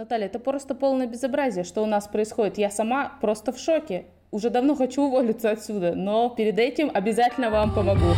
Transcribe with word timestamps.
Наталья, 0.00 0.24
это 0.28 0.38
просто 0.38 0.74
полное 0.74 1.06
безобразие, 1.06 1.62
что 1.62 1.82
у 1.82 1.86
нас 1.86 2.08
происходит. 2.08 2.56
Я 2.56 2.70
сама 2.70 3.18
просто 3.20 3.52
в 3.52 3.58
шоке. 3.58 4.06
Уже 4.30 4.48
давно 4.48 4.74
хочу 4.74 5.02
уволиться 5.02 5.50
отсюда, 5.50 5.94
но 5.94 6.30
перед 6.30 6.58
этим 6.58 6.90
обязательно 6.94 7.50
вам 7.50 7.74
помогу. 7.74 8.14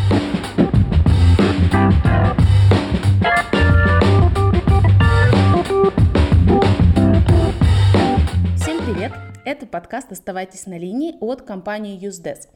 Всем 8.54 8.78
привет! 8.86 9.10
Это 9.44 9.66
подкаст 9.66 10.12
«Оставайтесь 10.12 10.66
на 10.66 10.78
линии» 10.78 11.16
от 11.20 11.42
компании 11.42 12.00
UseDesk. 12.00 12.46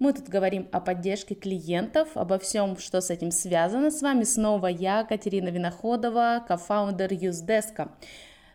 Мы 0.00 0.12
тут 0.12 0.28
говорим 0.28 0.68
о 0.72 0.80
поддержке 0.80 1.36
клиентов, 1.36 2.16
обо 2.16 2.40
всем, 2.40 2.76
что 2.76 3.00
с 3.00 3.10
этим 3.10 3.30
связано. 3.30 3.92
С 3.92 4.02
вами 4.02 4.24
снова 4.24 4.66
я, 4.66 5.04
Катерина 5.04 5.50
Виноходова, 5.50 6.44
кофаундер 6.48 7.12
UseDesk. 7.12 7.88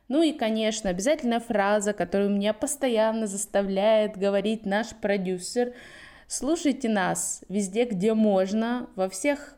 Ну 0.07 0.21
и, 0.21 0.31
конечно, 0.31 0.89
обязательная 0.89 1.39
фраза, 1.39 1.93
которую 1.93 2.29
меня 2.29 2.53
постоянно 2.53 3.27
заставляет 3.27 4.17
говорить 4.17 4.65
наш 4.65 4.89
продюсер. 4.95 5.73
Слушайте 6.27 6.87
нас 6.87 7.43
везде, 7.49 7.85
где 7.85 8.13
можно, 8.13 8.89
во 8.95 9.09
всех 9.09 9.55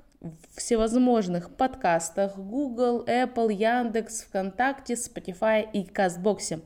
всевозможных 0.56 1.56
подкастах 1.56 2.38
Google, 2.38 3.06
Apple, 3.06 3.54
Яндекс, 3.54 4.24
ВКонтакте, 4.24 4.96
Spotify 4.96 5.68
и 5.72 5.84
Казбоксе. 5.84 6.60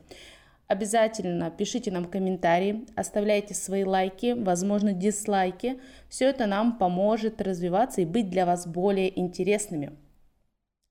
Обязательно 0.68 1.52
пишите 1.52 1.92
нам 1.92 2.06
комментарии, 2.06 2.86
оставляйте 2.96 3.54
свои 3.54 3.84
лайки, 3.84 4.34
возможно, 4.34 4.94
дизлайки. 4.94 5.80
Все 6.10 6.30
это 6.30 6.48
нам 6.48 6.78
поможет 6.78 7.42
развиваться 7.42 8.02
и 8.02 8.06
быть 8.06 8.30
для 8.30 8.46
вас 8.46 8.66
более 8.66 9.20
интересными. 9.20 9.92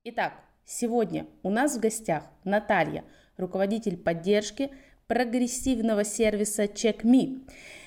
Итак, 0.05 0.34
Сегодня 0.65 1.27
у 1.43 1.51
нас 1.51 1.77
в 1.77 1.80
гостях 1.80 2.25
Наталья, 2.45 3.05
руководитель 3.37 3.97
поддержки 3.97 4.70
прогрессивного 5.07 6.05
сервиса 6.05 6.65
CheckMe. 6.65 7.41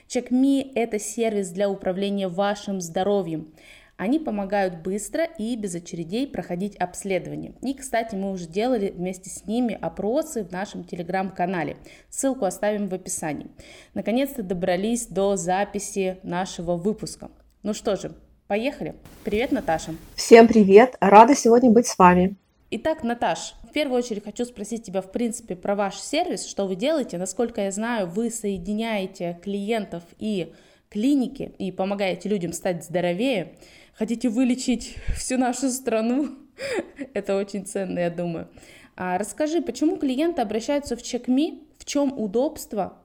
CheckMe– 0.08 0.72
это 0.76 1.00
сервис 1.00 1.50
для 1.50 1.70
управления 1.70 2.28
вашим 2.28 2.82
здоровьем. 2.82 3.54
Они 3.98 4.20
помогают 4.20 4.84
быстро 4.84 5.24
и 5.24 5.56
без 5.56 5.74
очередей 5.74 6.28
проходить 6.28 6.76
обследование. 6.76 7.54
И, 7.62 7.74
кстати, 7.74 8.14
мы 8.14 8.32
уже 8.32 8.46
делали 8.46 8.92
вместе 8.92 9.30
с 9.30 9.48
ними 9.48 9.78
опросы 9.82 10.44
в 10.44 10.52
нашем 10.52 10.84
телеграм-канале. 10.84 11.78
Ссылку 12.10 12.44
оставим 12.44 12.90
в 12.90 12.94
описании. 12.94 13.48
Наконец-то 13.94 14.44
добрались 14.44 15.08
до 15.08 15.38
записи 15.38 16.18
нашего 16.24 16.76
выпуска. 16.76 17.32
Ну 17.64 17.74
что 17.74 17.96
же, 17.96 18.12
поехали. 18.48 18.96
Привет, 19.24 19.54
Наташа. 19.54 19.96
Всем 20.16 20.48
привет. 20.50 20.98
Рада 21.00 21.34
сегодня 21.34 21.72
быть 21.72 21.88
с 21.88 21.98
вами. 21.98 22.36
Итак, 22.78 23.06
Наташ, 23.06 23.54
в 23.64 23.72
первую 23.72 24.00
очередь 24.00 24.26
хочу 24.26 24.44
спросить 24.44 24.84
тебя, 24.84 25.02
в 25.02 25.10
принципе, 25.10 25.56
про 25.56 25.76
ваш 25.76 25.98
сервис, 25.98 26.46
что 26.46 26.68
вы 26.68 26.76
делаете. 26.76 27.18
Насколько 27.18 27.62
я 27.62 27.72
знаю, 27.72 28.06
вы 28.06 28.30
соединяете 28.30 29.40
клиентов 29.42 30.04
и 30.20 30.52
клиники 30.90 31.54
и 31.58 31.72
помогаете 31.72 32.28
людям 32.28 32.52
стать 32.52 32.84
здоровее. 32.84 33.56
Хотите 33.94 34.28
вылечить 34.28 34.98
всю 35.16 35.38
нашу 35.38 35.70
страну? 35.70 36.36
Это 37.14 37.38
очень 37.38 37.66
ценно, 37.66 37.98
я 38.00 38.10
думаю. 38.10 38.50
А 38.98 39.18
расскажи, 39.18 39.62
почему 39.62 39.96
клиенты 39.96 40.42
обращаются 40.42 40.98
в 40.98 41.00
CheckMe, 41.00 41.62
в 41.78 41.86
чем 41.86 42.12
удобство 42.20 42.98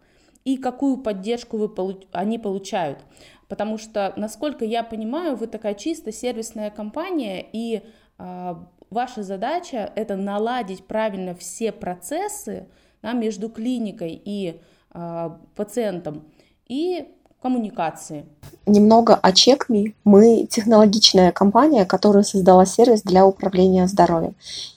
и 0.45 0.57
какую 0.57 0.97
поддержку 0.97 1.59
вы, 1.59 2.01
они 2.11 2.41
получают? 2.41 3.05
Потому 3.47 3.79
что, 3.79 4.15
насколько 4.17 4.65
я 4.65 4.83
понимаю, 4.83 5.37
вы 5.37 5.47
такая 5.47 5.75
чисто 5.75 6.11
сервисная 6.11 6.71
компания, 6.71 7.47
и 7.53 7.83
а, 8.19 8.67
ваша 8.91 9.23
задача 9.23 9.91
это 9.95 10.17
наладить 10.17 10.85
правильно 10.85 11.35
все 11.35 11.73
процессы 11.73 12.67
да, 13.03 13.13
между 13.13 13.49
клиникой 13.49 14.21
и 14.25 14.61
э, 14.93 15.31
пациентом 15.55 16.25
и 16.67 17.09
коммуникации. 17.41 18.27
Немного 18.67 19.15
о 19.15 19.31
CheckMe. 19.31 19.95
Мы 20.05 20.47
технологичная 20.47 21.33
компания, 21.33 21.87
которая 21.87 22.23
создала 22.23 22.67
сервис 22.67 23.03
для 23.03 23.27
управления 23.27 23.87
здоровьем. 23.89 24.35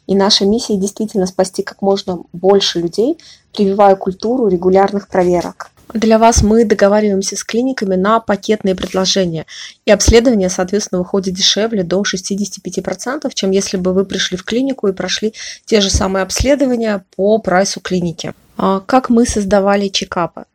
И 0.07 0.15
наша 0.15 0.45
миссия 0.45 0.77
действительно 0.77 1.25
спасти 1.25 1.61
как 1.61 1.81
можно 1.81 2.19
больше 2.31 2.79
людей, 2.79 3.17
прививая 3.53 3.95
культуру 3.97 4.47
регулярных 4.47 5.09
проверок. 5.09 5.72
Для 5.93 6.17
вас 6.17 6.41
мы 6.41 6.65
договариваемся 6.65 7.35
с 7.35 7.43
клиниками 7.43 7.95
на 7.95 8.19
пакетные 8.19 8.73
предложения. 8.73 9.45
И 9.85 9.91
обследование, 9.91 10.49
соответственно, 10.49 10.99
выходит 10.99 11.35
дешевле 11.35 11.83
до 11.83 12.01
65%, 12.01 13.31
чем 13.33 13.51
если 13.51 13.77
бы 13.77 13.93
вы 13.93 14.03
пришли 14.03 14.35
в 14.35 14.43
клинику 14.43 14.87
и 14.87 14.93
прошли 14.93 15.33
те 15.65 15.81
же 15.81 15.91
самые 15.91 16.23
обследования 16.23 17.05
по 17.15 17.37
прайсу 17.37 17.79
клиники. 17.79 18.33
А 18.57 18.79
как 18.79 19.09
мы 19.09 19.27
создавали 19.27 19.87
чекапы? 19.87 20.45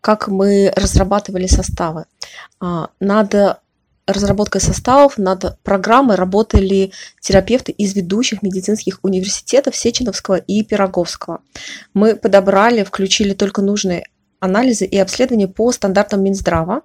Как 0.00 0.28
мы 0.28 0.72
разрабатывали 0.76 1.48
составы? 1.48 2.04
А, 2.60 2.90
над 3.00 3.34
разработкой 4.06 4.60
составов, 4.60 5.18
над 5.18 5.58
программой 5.62 6.16
работали 6.16 6.92
терапевты 7.20 7.72
из 7.72 7.94
ведущих 7.94 8.42
медицинских 8.42 8.98
университетов 9.02 9.74
Сеченовского 9.74 10.36
и 10.36 10.62
Пироговского. 10.62 11.40
Мы 11.94 12.14
подобрали, 12.14 12.84
включили 12.84 13.32
только 13.32 13.62
нужные 13.62 14.06
анализы 14.44 14.84
и 14.84 14.98
обследования 14.98 15.48
по 15.48 15.72
стандартам 15.72 16.22
Минздрава 16.22 16.82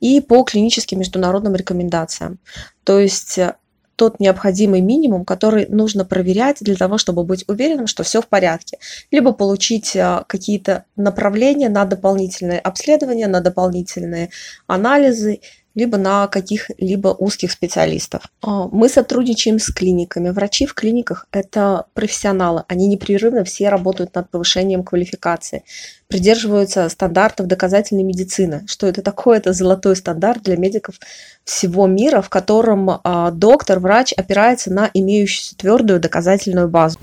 и 0.00 0.20
по 0.20 0.42
клиническим 0.44 0.98
международным 0.98 1.54
рекомендациям. 1.54 2.38
То 2.84 2.98
есть 2.98 3.36
э, 3.38 3.54
тот 3.96 4.18
необходимый 4.18 4.80
минимум, 4.80 5.24
который 5.26 5.66
нужно 5.68 6.06
проверять 6.06 6.58
для 6.60 6.74
того, 6.74 6.96
чтобы 6.96 7.24
быть 7.24 7.44
уверенным, 7.48 7.86
что 7.86 8.02
все 8.02 8.22
в 8.22 8.28
порядке. 8.28 8.78
Либо 9.10 9.32
получить 9.32 9.94
э, 9.94 10.24
какие-то 10.26 10.84
направления 10.96 11.68
на 11.68 11.84
дополнительные 11.84 12.58
обследования, 12.58 13.28
на 13.28 13.40
дополнительные 13.40 14.30
анализы 14.66 15.40
либо 15.74 15.96
на 15.96 16.26
каких-либо 16.26 17.08
узких 17.08 17.52
специалистов. 17.52 18.22
А, 18.42 18.68
мы 18.68 18.88
сотрудничаем 18.88 19.58
с 19.58 19.72
клиниками. 19.72 20.30
Врачи 20.30 20.66
в 20.66 20.74
клиниках– 20.74 21.26
это 21.32 21.86
профессионалы. 21.94 22.64
Они 22.68 22.86
непрерывно 22.88 23.44
все 23.44 23.68
работают 23.68 24.14
над 24.14 24.30
повышением 24.30 24.82
квалификации, 24.82 25.64
придерживаются 26.08 26.88
стандартов 26.88 27.46
доказательной 27.46 28.02
медицины. 28.02 28.64
Что 28.66 28.86
это 28.86 29.02
такое? 29.02 29.38
Это 29.38 29.52
золотой 29.52 29.96
стандарт 29.96 30.42
для 30.42 30.56
медиков 30.56 30.96
всего 31.44 31.86
мира, 31.86 32.20
в 32.20 32.28
котором 32.28 33.00
а, 33.02 33.30
доктор, 33.30 33.78
врач 33.78 34.12
опирается 34.12 34.72
на 34.72 34.90
имеющуюся 34.92 35.56
твердую 35.56 36.00
доказательную 36.00 36.68
базу. 36.68 36.98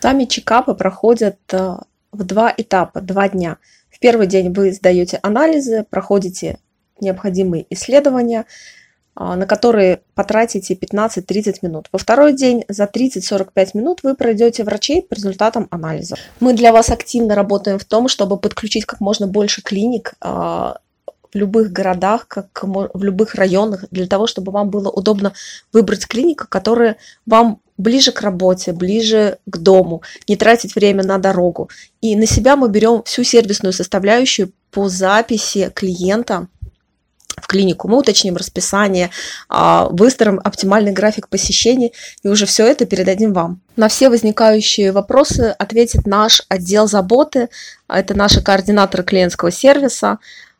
Сами 0.00 0.24
чекапы 0.24 0.74
проходят 0.74 1.38
а, 1.52 1.82
в 2.10 2.24
два 2.24 2.52
этапа, 2.56 3.00
два 3.00 3.28
дня. 3.28 3.58
В 3.90 3.98
первый 3.98 4.26
день 4.26 4.52
вы 4.52 4.72
сдаете 4.72 5.18
анализы, 5.22 5.84
проходите 5.88 6.58
необходимые 7.00 7.66
исследования, 7.70 8.46
а, 9.14 9.36
на 9.36 9.46
которые 9.46 10.00
потратите 10.14 10.74
15-30 10.74 11.58
минут. 11.62 11.88
Во 11.92 11.98
второй 11.98 12.32
день 12.32 12.64
за 12.68 12.86
30-45 12.86 13.70
минут 13.74 14.00
вы 14.02 14.14
пройдете 14.14 14.64
врачей 14.64 15.02
по 15.02 15.14
результатам 15.14 15.68
анализа. 15.70 16.16
Мы 16.40 16.54
для 16.54 16.72
вас 16.72 16.90
активно 16.90 17.34
работаем 17.34 17.78
в 17.78 17.84
том, 17.84 18.08
чтобы 18.08 18.38
подключить 18.38 18.86
как 18.86 19.00
можно 19.00 19.26
больше 19.26 19.60
клиник 19.62 20.14
а, 20.20 20.78
в 21.32 21.36
любых 21.36 21.72
городах, 21.72 22.26
как 22.28 22.62
в 22.62 23.02
любых 23.02 23.34
районах, 23.34 23.84
для 23.90 24.06
того, 24.06 24.26
чтобы 24.26 24.52
вам 24.52 24.70
было 24.70 24.90
удобно 24.90 25.32
выбрать 25.72 26.06
клинику, 26.06 26.46
которая 26.48 26.96
вам 27.26 27.60
ближе 27.78 28.12
к 28.12 28.20
работе, 28.20 28.72
ближе 28.72 29.38
к 29.46 29.58
дому, 29.58 30.02
не 30.28 30.36
тратить 30.36 30.74
время 30.74 31.02
на 31.04 31.18
дорогу. 31.18 31.68
И 32.00 32.16
на 32.16 32.26
себя 32.26 32.56
мы 32.56 32.68
берем 32.68 33.02
всю 33.04 33.24
сервисную 33.24 33.72
составляющую 33.72 34.52
по 34.70 34.88
записи 34.88 35.70
клиента 35.74 36.48
в 37.36 37.46
клинику, 37.46 37.88
мы 37.88 37.98
уточним 37.98 38.36
расписание, 38.36 39.10
а, 39.48 39.88
выстроим 39.90 40.40
оптимальный 40.42 40.92
график 40.92 41.28
посещений 41.28 41.92
и 42.22 42.28
уже 42.28 42.46
все 42.46 42.66
это 42.66 42.86
передадим 42.86 43.32
вам. 43.32 43.60
На 43.76 43.88
все 43.88 44.08
возникающие 44.08 44.92
вопросы 44.92 45.54
ответит 45.58 46.06
наш 46.06 46.42
отдел 46.48 46.88
заботы, 46.88 47.48
это 47.88 48.14
наши 48.14 48.42
координаторы 48.42 49.04
клиентского 49.04 49.50
сервиса, 49.50 50.18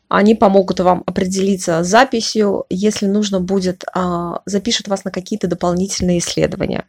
они 0.08 0.34
помогут 0.34 0.80
вам 0.80 1.02
определиться 1.06 1.82
с 1.82 1.88
записью, 1.88 2.66
если 2.68 3.06
нужно 3.06 3.40
будет, 3.40 3.84
а, 3.94 4.40
запишут 4.44 4.88
вас 4.88 5.04
на 5.04 5.10
какие-то 5.10 5.46
дополнительные 5.46 6.18
исследования. 6.18 6.84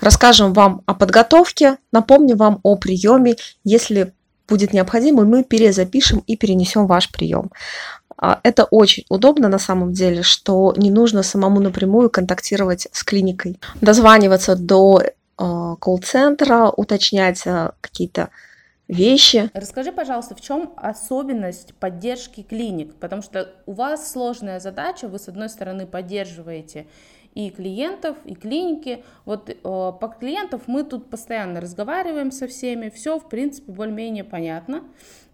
Расскажем 0.00 0.54
вам 0.54 0.82
о 0.86 0.94
подготовке, 0.94 1.76
напомним 1.92 2.38
вам 2.38 2.60
о 2.62 2.76
приеме, 2.76 3.36
если 3.64 4.14
будет 4.48 4.72
необходимо, 4.72 5.24
мы 5.24 5.44
перезапишем 5.44 6.24
и 6.26 6.36
перенесем 6.36 6.86
ваш 6.86 7.10
прием. 7.10 7.50
А, 8.20 8.38
это 8.42 8.64
очень 8.64 9.04
удобно 9.08 9.48
на 9.48 9.58
самом 9.58 9.92
деле, 9.92 10.22
что 10.22 10.74
не 10.76 10.90
нужно 10.90 11.22
самому 11.22 11.58
напрямую 11.58 12.10
контактировать 12.10 12.86
с 12.92 13.02
клиникой, 13.02 13.58
дозваниваться 13.80 14.56
до 14.56 15.02
а, 15.38 15.76
колл-центра, 15.76 16.68
уточнять 16.68 17.46
а, 17.46 17.72
какие-то 17.80 18.28
вещи. 18.88 19.50
Расскажи, 19.54 19.90
пожалуйста, 19.90 20.34
в 20.34 20.40
чем 20.42 20.74
особенность 20.76 21.74
поддержки 21.74 22.42
клиник? 22.42 22.94
Потому 22.96 23.22
что 23.22 23.48
у 23.64 23.72
вас 23.72 24.12
сложная 24.12 24.60
задача, 24.60 25.08
вы 25.08 25.18
с 25.18 25.28
одной 25.28 25.48
стороны 25.48 25.86
поддерживаете 25.86 26.86
и 27.34 27.48
клиентов, 27.50 28.16
и 28.24 28.34
клиники. 28.34 29.04
Вот 29.24 29.48
э, 29.48 29.54
по 29.62 30.14
клиентов 30.18 30.62
мы 30.66 30.84
тут 30.84 31.08
постоянно 31.08 31.60
разговариваем 31.60 32.32
со 32.32 32.46
всеми, 32.48 32.90
все 32.90 33.18
в 33.18 33.28
принципе 33.28 33.72
более-менее 33.72 34.24
понятно. 34.24 34.82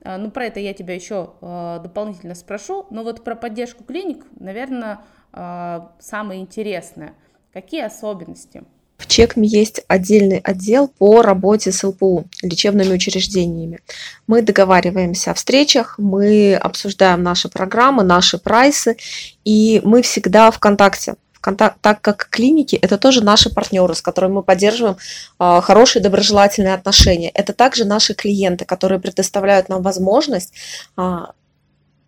Э, 0.06 0.16
ну, 0.18 0.30
про 0.30 0.46
это 0.46 0.60
я 0.60 0.72
тебя 0.72 0.94
еще 0.94 1.30
э, 1.40 1.80
дополнительно 1.82 2.34
спрошу, 2.34 2.86
но 2.90 3.02
вот 3.02 3.24
про 3.24 3.34
поддержку 3.34 3.82
клиник, 3.82 4.24
наверное, 4.38 5.00
э, 5.32 5.80
самое 5.98 6.40
интересное. 6.40 7.14
Какие 7.52 7.82
особенности? 7.82 8.62
В 8.98 9.06
ЧЕКМе 9.06 9.46
есть 9.46 9.82
отдельный 9.88 10.38
отдел 10.38 10.88
по 10.88 11.20
работе 11.20 11.70
с 11.70 11.84
ЛПУ, 11.84 12.24
лечебными 12.42 12.94
учреждениями. 12.94 13.80
Мы 14.26 14.40
договариваемся 14.40 15.32
о 15.32 15.34
встречах, 15.34 15.98
мы 15.98 16.54
обсуждаем 16.54 17.22
наши 17.22 17.50
программы, 17.50 18.04
наши 18.04 18.38
прайсы, 18.38 18.96
и 19.44 19.82
мы 19.84 20.00
всегда 20.00 20.50
в 20.50 20.58
контакте. 20.58 21.16
Так 21.54 22.00
как 22.00 22.28
клиники– 22.30 22.76
это 22.82 22.98
тоже 22.98 23.22
наши 23.22 23.50
партнеры, 23.50 23.94
с 23.94 24.02
которыми 24.02 24.34
мы 24.34 24.42
поддерживаем 24.42 24.96
э, 25.38 25.60
хорошие 25.62 26.02
доброжелательные 26.02 26.74
отношения. 26.74 27.30
Это 27.30 27.52
также 27.52 27.84
наши 27.84 28.14
клиенты, 28.14 28.64
которые 28.64 28.98
предоставляют 29.00 29.68
нам 29.68 29.82
возможность 29.82 30.52
э, 30.96 31.18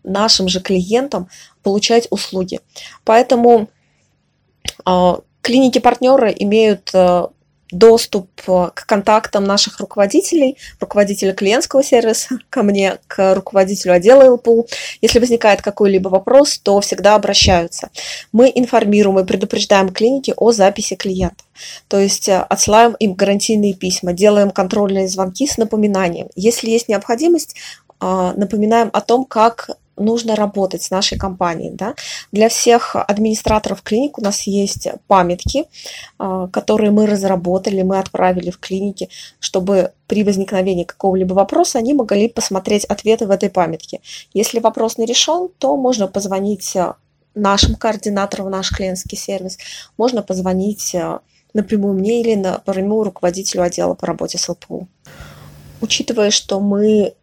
нашим 0.05 0.49
же 0.49 0.61
клиентам 0.61 1.29
получать 1.63 2.09
услуги. 2.11 2.61
Поэтому 3.05 3.69
Клиники-партнеры 5.49 6.35
имеют 6.39 6.91
доступ 7.71 8.29
э, 8.47 8.71
к 8.75 8.87
контактам 8.87 9.45
наших 9.45 9.81
руководителей, 9.81 10.57
руководителя 10.81 11.33
клиентского 11.33 11.83
сервиса, 11.83 12.39
ко 12.51 12.63
мне, 12.63 12.99
к 13.07 13.35
руководителю 13.35 13.95
отдела 13.95 14.33
ЛПУ. 14.33 14.67
Если 15.01 15.19
возникает 15.19 15.63
какой-либо 15.63 16.09
вопрос, 16.09 16.59
то 16.59 16.81
всегда 16.81 17.15
обращаются. 17.15 17.91
Мы 18.33 18.51
информируем 18.55 19.19
и 19.19 19.25
предупреждаем 19.25 19.91
клиники 19.91 20.33
о 20.37 20.53
записи 20.53 20.95
клиента. 20.97 21.45
То 21.89 21.99
есть 21.99 22.29
э, 22.29 22.39
отсылаем 22.39 22.95
им 22.99 23.15
гарантийные 23.15 23.75
письма, 23.75 24.13
делаем 24.13 24.51
контрольные 24.51 25.09
звонки 25.09 25.47
с 25.47 25.59
напоминанием. 25.59 26.29
Если 26.35 26.71
есть 26.71 26.89
необходимость, 26.89 27.55
напоминаем 28.01 28.91
о 28.93 29.01
том, 29.01 29.25
как 29.25 29.71
нужно 29.99 30.37
работать 30.37 30.83
с 30.83 30.91
нашей 30.91 31.19
компанией. 31.19 31.71
Да? 31.71 31.95
Для 32.33 32.49
всех 32.49 32.97
администраторов 32.97 33.83
клиник 33.83 34.19
у 34.19 34.23
нас 34.23 34.43
есть 34.43 34.89
памятки, 35.07 35.65
а, 36.19 36.49
которые 36.49 36.91
мы 36.91 37.07
разработали, 37.07 37.83
мы 37.83 37.99
отправили 37.99 38.51
в 38.51 38.59
клиники, 38.59 39.09
чтобы 39.41 39.93
при 40.07 40.25
возникновении 40.25 40.85
какого-либо 40.85 41.35
вопроса 41.35 41.79
они 41.79 41.95
могли 41.95 42.29
посмотреть 42.29 42.85
ответы 42.85 43.27
в 43.27 43.31
этой 43.31 43.51
памятке. 43.51 44.01
Если 44.33 44.61
вопрос 44.61 44.99
не 44.99 45.07
решен, 45.07 45.49
то 45.59 45.77
можно 45.77 46.09
позвонить 46.09 46.77
нашим 47.35 47.75
координаторам 47.77 48.47
в 48.47 48.51
наш 48.51 48.71
клиентский 48.71 49.17
сервис, 49.19 49.59
можно 49.97 50.23
позвонить 50.23 50.95
напрямую 51.55 51.95
мне 51.95 52.21
или 52.21 52.35
напрямую 52.35 53.05
руководителю 53.05 53.63
отдела 53.63 53.95
по 53.95 54.07
работе 54.07 54.39
с 54.39 54.49
ЛПУ. 54.49 54.89
Учитывая, 55.81 56.31
что 56.31 56.61
мы 56.61 57.15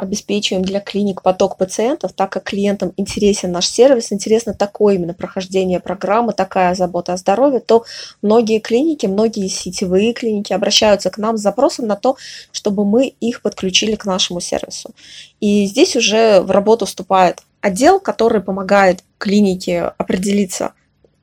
обеспечиваем 0.00 0.64
для 0.64 0.80
клиник 0.80 1.22
поток 1.22 1.56
пациентов, 1.56 2.12
так 2.12 2.32
как 2.32 2.44
клиентам 2.44 2.92
интересен 2.96 3.52
наш 3.52 3.68
сервис, 3.68 4.12
интересно 4.12 4.54
такое 4.54 4.94
именно 4.94 5.14
прохождение 5.14 5.78
программы, 5.78 6.32
такая 6.32 6.74
забота 6.74 7.12
о 7.12 7.16
здоровье, 7.16 7.60
то 7.60 7.84
многие 8.22 8.60
клиники, 8.60 9.06
многие 9.06 9.48
сетевые 9.48 10.12
клиники 10.12 10.52
обращаются 10.52 11.10
к 11.10 11.18
нам 11.18 11.36
с 11.36 11.42
запросом 11.42 11.86
на 11.86 11.96
то, 11.96 12.16
чтобы 12.50 12.84
мы 12.84 13.08
их 13.20 13.42
подключили 13.42 13.94
к 13.94 14.06
нашему 14.06 14.40
сервису. 14.40 14.90
И 15.40 15.66
здесь 15.66 15.96
уже 15.96 16.40
в 16.40 16.50
работу 16.50 16.86
вступает 16.86 17.42
отдел, 17.60 18.00
который 18.00 18.40
помогает 18.40 19.04
клинике 19.18 19.92
определиться 19.98 20.72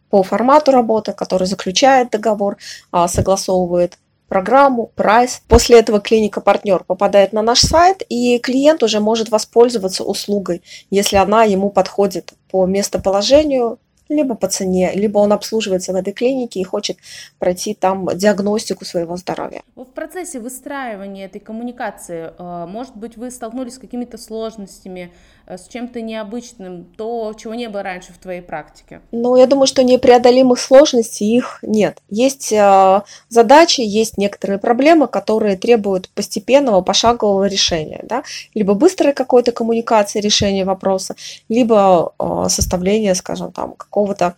по 0.09 0.23
формату 0.23 0.71
работы, 0.71 1.13
который 1.13 1.47
заключает 1.47 2.11
договор, 2.11 2.57
а, 2.91 3.07
согласовывает 3.07 3.97
программу, 4.27 4.91
прайс. 4.95 5.41
После 5.47 5.79
этого 5.79 5.99
клиника-партнер 5.99 6.83
попадает 6.83 7.33
на 7.33 7.41
наш 7.41 7.61
сайт, 7.61 8.03
и 8.09 8.39
клиент 8.39 8.83
уже 8.83 8.99
может 8.99 9.29
воспользоваться 9.29 10.03
услугой, 10.03 10.61
если 10.89 11.17
она 11.17 11.43
ему 11.43 11.69
подходит 11.69 12.33
по 12.49 12.65
местоположению, 12.65 13.79
либо 14.09 14.35
по 14.35 14.47
цене, 14.47 14.91
либо 14.93 15.19
он 15.19 15.33
обслуживается 15.33 15.93
в 15.93 15.95
этой 15.95 16.13
клинике 16.13 16.59
и 16.59 16.63
хочет 16.63 16.97
пройти 17.39 17.73
там 17.73 18.07
диагностику 18.15 18.85
своего 18.85 19.17
здоровья. 19.17 19.61
В 19.75 19.85
процессе 19.85 20.39
выстраивания 20.39 21.25
этой 21.25 21.39
коммуникации, 21.39 22.31
э, 22.37 22.65
может 22.67 22.95
быть, 22.95 23.17
вы 23.17 23.31
столкнулись 23.31 23.75
с 23.75 23.77
какими-то 23.77 24.17
сложностями, 24.17 25.11
э, 25.45 25.57
с 25.57 25.67
чем-то 25.67 26.01
необычным, 26.01 26.85
то, 26.97 27.33
чего 27.37 27.55
не 27.55 27.69
было 27.69 27.83
раньше 27.83 28.13
в 28.13 28.17
твоей 28.17 28.41
практике? 28.41 29.01
Ну, 29.11 29.35
я 29.35 29.47
думаю, 29.47 29.67
что 29.67 29.83
непреодолимых 29.83 30.59
сложностей 30.59 31.35
их 31.35 31.59
нет. 31.61 31.99
Есть 32.09 32.51
э, 32.51 33.01
задачи, 33.29 33.81
есть 33.81 34.17
некоторые 34.17 34.59
проблемы, 34.59 35.07
которые 35.07 35.57
требуют 35.57 36.09
постепенного, 36.09 36.81
пошагового 36.81 37.45
решения. 37.45 38.01
Да? 38.03 38.23
Либо 38.53 38.73
быстрой 38.73 39.13
какой-то 39.13 39.51
коммуникации, 39.51 40.19
решения 40.19 40.65
вопроса, 40.65 41.15
либо 41.49 42.13
составления, 42.49 43.13
скажем, 43.15 43.51
там, 43.51 43.73
какого-то 43.97 44.35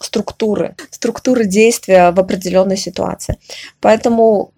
структуры, 0.00 0.74
структуры 0.90 1.44
действия 1.44 2.12
в 2.12 2.20
определенной 2.20 2.76
ситуации. 2.76 3.36
Поэтому 3.80 4.52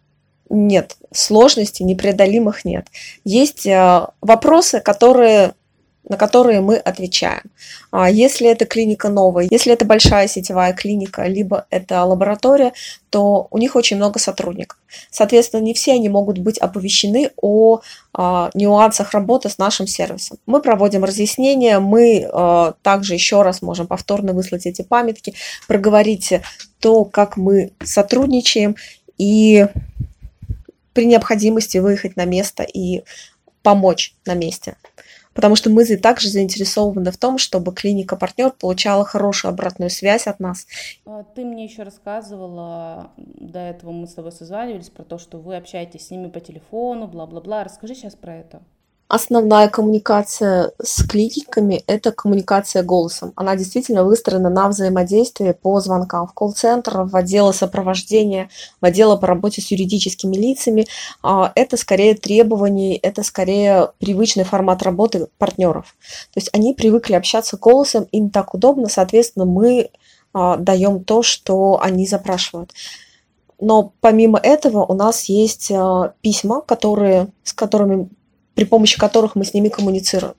нет, 0.48 0.96
сложностей 1.12 1.84
непреодолимых 1.84 2.64
нет. 2.64 2.86
Есть 3.24 3.66
э, 3.66 4.06
вопросы, 4.20 4.80
которые 4.80 5.54
на 6.08 6.16
которые 6.16 6.60
мы 6.60 6.76
отвечаем. 6.76 7.42
А 7.90 8.10
если 8.10 8.48
это 8.48 8.66
клиника 8.66 9.08
новая, 9.08 9.46
если 9.50 9.72
это 9.72 9.84
большая 9.84 10.26
сетевая 10.26 10.72
клиника, 10.72 11.26
либо 11.26 11.66
это 11.70 12.04
лаборатория, 12.04 12.72
то 13.10 13.46
у 13.50 13.58
них 13.58 13.76
очень 13.76 13.96
много 13.96 14.18
сотрудников. 14.18 14.78
Соответственно, 15.10 15.60
не 15.60 15.74
все 15.74 15.92
они 15.92 16.08
могут 16.08 16.38
быть 16.38 16.58
оповещены 16.58 17.30
о 17.40 17.80
а, 18.14 18.50
нюансах 18.54 19.12
работы 19.12 19.48
с 19.48 19.58
нашим 19.58 19.86
сервисом. 19.86 20.38
Мы 20.46 20.60
проводим 20.60 21.04
разъяснения, 21.04 21.78
мы 21.78 22.28
а, 22.32 22.74
также 22.82 23.14
еще 23.14 23.42
раз 23.42 23.62
можем 23.62 23.86
повторно 23.86 24.32
выслать 24.32 24.66
эти 24.66 24.82
памятки, 24.82 25.34
проговорить 25.68 26.32
то, 26.80 27.04
как 27.04 27.36
мы 27.36 27.72
сотрудничаем 27.82 28.76
и 29.18 29.66
при 30.94 31.06
необходимости 31.06 31.78
выехать 31.78 32.16
на 32.16 32.24
место 32.24 32.64
и 32.64 33.02
помочь 33.62 34.14
на 34.26 34.34
месте 34.34 34.76
потому 35.34 35.56
что 35.56 35.70
мы 35.70 35.84
также 35.96 36.28
заинтересованы 36.28 37.10
в 37.10 37.16
том, 37.16 37.38
чтобы 37.38 37.72
клиника-партнер 37.72 38.50
получала 38.52 39.04
хорошую 39.04 39.50
обратную 39.50 39.90
связь 39.90 40.26
от 40.26 40.40
нас. 40.40 40.66
А, 41.06 41.24
ты 41.24 41.44
мне 41.44 41.64
еще 41.64 41.82
рассказывала, 41.82 43.12
до 43.16 43.58
этого 43.58 43.92
мы 43.92 44.06
с 44.06 44.14
тобой 44.14 44.32
созванивались, 44.32 44.90
про 44.90 45.04
то, 45.04 45.18
что 45.18 45.38
вы 45.38 45.56
общаетесь 45.56 46.06
с 46.06 46.10
ними 46.10 46.28
по 46.28 46.40
телефону, 46.40 47.06
бла-бла-бла. 47.06 47.64
Расскажи 47.64 47.94
сейчас 47.94 48.14
про 48.14 48.36
это 48.36 48.62
основная 49.12 49.68
коммуникация 49.68 50.72
с 50.82 51.06
клиниками– 51.06 51.84
это 51.86 52.12
коммуникация 52.12 52.82
голосом. 52.82 53.34
Она 53.36 53.56
действительно 53.56 54.04
выстроена 54.04 54.48
на 54.48 54.70
взаимодействии 54.70 55.52
по 55.52 55.80
звонкам 55.80 56.26
в 56.26 56.32
колл-центр, 56.32 57.02
в 57.02 57.14
отделы 57.14 57.52
сопровождения, 57.52 58.48
в 58.80 58.84
отделы 58.86 59.18
по 59.18 59.26
работе 59.26 59.60
с 59.60 59.70
юридическими 59.70 60.34
лицами. 60.34 60.86
А, 61.22 61.52
это 61.54 61.76
скорее 61.76 62.14
требования, 62.14 62.96
это 62.96 63.22
скорее 63.22 63.90
привычный 63.98 64.44
формат 64.44 64.82
работы 64.82 65.28
партнеров. 65.36 65.94
То 66.32 66.40
есть 66.40 66.48
они 66.54 66.72
привыкли 66.72 67.12
общаться 67.12 67.58
голосом, 67.58 68.04
им 68.12 68.30
так 68.30 68.54
удобно, 68.54 68.88
соответственно, 68.88 69.44
мы 69.44 69.90
а, 70.32 70.56
даем 70.56 71.04
то, 71.04 71.22
что 71.22 71.78
они 71.82 72.06
запрашивают. 72.06 72.72
Но 73.60 73.92
помимо 74.00 74.38
этого 74.38 74.86
у 74.86 74.94
нас 74.94 75.24
есть 75.26 75.70
а, 75.70 76.14
письма, 76.22 76.62
которые, 76.62 77.28
с 77.44 77.52
которыми 77.52 78.08
при 78.54 78.64
помощи 78.64 78.98
которых 78.98 79.34
мы 79.34 79.44
с 79.44 79.54
ними 79.54 79.68
коммуницируем. 79.68 80.34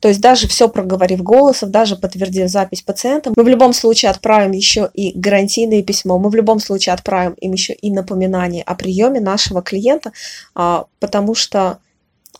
То 0.00 0.08
есть 0.08 0.20
даже 0.20 0.48
все 0.48 0.68
проговорив 0.68 1.22
голосом, 1.22 1.70
даже 1.70 1.96
подтвердив 1.96 2.48
запись 2.48 2.82
пациента, 2.82 3.32
мы 3.36 3.42
в 3.42 3.48
любом 3.48 3.72
случае 3.72 4.10
отправим 4.10 4.52
еще 4.52 4.90
и 4.94 5.12
гарантийное 5.18 5.82
письмо, 5.82 6.18
мы 6.18 6.30
в 6.30 6.34
любом 6.34 6.60
случае 6.60 6.94
отправим 6.94 7.34
им 7.34 7.52
еще 7.52 7.74
и 7.74 7.90
напоминание 7.90 8.62
о 8.62 8.74
приеме 8.74 9.20
нашего 9.20 9.62
клиента, 9.62 10.12
а, 10.54 10.86
потому 11.00 11.34
что 11.34 11.78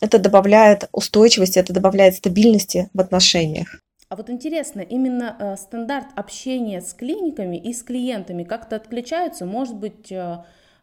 это 0.01 0.17
добавляет 0.17 0.87
устойчивости, 0.91 1.59
это 1.59 1.73
добавляет 1.73 2.15
стабильности 2.15 2.89
в 2.93 2.99
отношениях. 2.99 3.79
А 4.09 4.15
вот 4.15 4.29
интересно, 4.31 4.81
именно 4.81 5.35
э, 5.39 5.55
стандарт 5.55 6.07
общения 6.15 6.81
с 6.81 6.93
клиниками 6.93 7.57
и 7.57 7.73
с 7.73 7.83
клиентами 7.83 8.43
как-то 8.43 8.77
отличаются? 8.77 9.45
Может 9.45 9.75
быть, 9.75 10.11
э, 10.11 10.37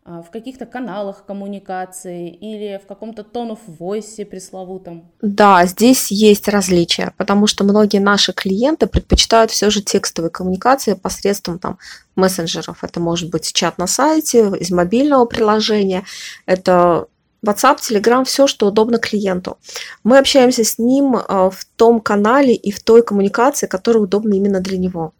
в 0.06 0.30
каких-то 0.30 0.66
каналах 0.66 1.24
коммуникации 1.26 2.30
или 2.30 2.80
в 2.82 2.86
каком-то 2.86 3.22
tone 3.22 3.56
of 3.56 3.58
voice 3.78 4.24
пресловутом? 4.24 5.10
Да, 5.20 5.66
здесь 5.66 6.12
есть 6.12 6.48
различия, 6.48 7.12
потому 7.16 7.46
что 7.48 7.64
многие 7.64 7.98
наши 7.98 8.32
клиенты 8.32 8.86
предпочитают 8.86 9.50
все 9.50 9.68
же 9.68 9.82
текстовые 9.82 10.30
коммуникации 10.30 10.94
посредством 10.94 11.58
там, 11.58 11.78
мессенджеров. 12.14 12.84
Это 12.84 13.00
может 13.00 13.30
быть 13.30 13.52
чат 13.52 13.78
на 13.78 13.88
сайте, 13.88 14.52
из 14.60 14.70
мобильного 14.70 15.24
приложения, 15.24 16.04
это 16.46 17.08
WhatsApp, 17.44 17.78
Telegram, 17.78 18.24
все, 18.24 18.46
что 18.46 18.66
удобно 18.66 18.98
клиенту. 18.98 19.58
Мы 20.04 20.18
общаемся 20.18 20.64
с 20.64 20.78
ним 20.78 21.16
а, 21.16 21.50
в 21.50 21.64
том 21.76 22.00
канале 22.00 22.54
и 22.54 22.70
в 22.70 22.80
той 22.80 23.02
коммуникации, 23.02 23.66
которая 23.66 24.02
удобна 24.04 24.34
именно 24.34 24.60
для 24.60 24.78
него. 24.78 25.12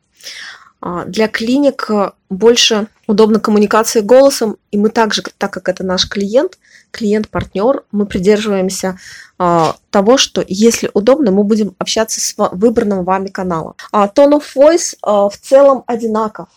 А, 0.81 1.05
для 1.05 1.29
клиник 1.29 1.89
больше 2.29 2.89
удобна 3.07 3.41
коммуникация 3.41 4.03
голосом, 4.03 4.57
и 4.71 4.79
мы 4.79 4.91
также, 4.91 5.23
так 5.39 5.53
как 5.53 5.69
это 5.69 5.85
наш 5.85 6.09
клиент, 6.09 6.59
клиент-партнер, 6.91 7.85
мы 7.93 8.07
придерживаемся 8.07 8.99
а, 9.39 9.77
того, 9.91 10.17
что 10.17 10.45
если 10.47 10.91
удобно, 10.95 11.31
мы 11.31 11.45
будем 11.45 11.75
общаться 11.79 12.21
с 12.21 12.35
выбранным 12.53 13.05
вами 13.05 13.29
каналом. 13.29 13.75
А 13.93 14.07
tone 14.07 14.41
of 14.41 14.45
voice 14.57 14.97
а, 15.03 15.29
в 15.29 15.37
целом 15.37 15.85
одинаков. 15.87 16.49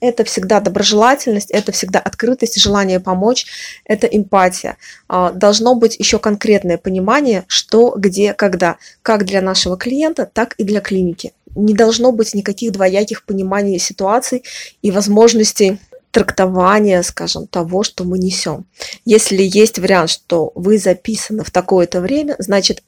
Это 0.00 0.24
всегда 0.24 0.58
доброжелательность, 0.58 1.52
это 1.52 1.70
всегда 1.70 2.00
открытость, 2.00 2.60
желание 2.60 2.98
помочь, 2.98 3.46
это 3.84 4.08
эмпатия. 4.08 4.76
А, 5.08 5.30
должно 5.30 5.76
быть 5.76 5.96
еще 5.96 6.18
конкретное 6.18 6.76
понимание, 6.76 7.44
что, 7.46 7.94
где, 7.96 8.34
когда, 8.34 8.78
как 9.02 9.24
для 9.24 9.40
нашего 9.40 9.76
клиента, 9.76 10.28
так 10.30 10.54
и 10.54 10.64
для 10.64 10.80
клиники. 10.80 11.32
Не 11.54 11.74
должно 11.74 12.12
быть 12.12 12.34
никаких 12.34 12.72
двояких 12.72 13.24
пониманий 13.24 13.78
ситуаций 13.78 14.42
и 14.82 14.90
возможностей 14.90 15.78
трактования, 16.10 17.02
скажем, 17.02 17.46
того, 17.46 17.82
что 17.82 18.04
мы 18.04 18.18
несем. 18.18 18.66
Если 19.04 19.42
есть 19.42 19.78
вариант, 19.78 20.10
что 20.10 20.52
вы 20.54 20.78
записаны 20.78 21.42
в 21.42 21.50
такое-то 21.50 22.00
время, 22.00 22.36
значит, 22.38 22.82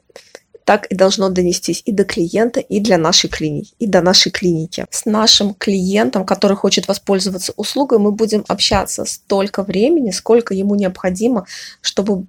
так 0.64 0.87
и 0.87 0.94
должно 0.94 1.28
донестись 1.28 1.83
и 1.85 1.92
до 1.92 2.04
клиента, 2.04 2.61
и 2.61 2.80
для 2.80 2.99
нашей 2.99 3.28
клиники, 3.28 3.73
и 3.78 3.87
до 3.87 4.00
нашей 4.00 4.33
клиники. 4.33 4.87
С 4.90 5.04
нашим 5.04 5.54
клиентом, 5.54 6.25
который 6.25 6.56
хочет 6.56 6.88
воспользоваться 6.88 7.52
услугой, 7.56 7.99
мы 7.99 8.12
будем 8.12 8.44
общаться 8.49 9.04
столько 9.04 9.62
времени, 9.62 10.11
сколько 10.11 10.54
ему 10.54 10.75
необходимо, 10.75 11.47
чтобы 11.80 12.26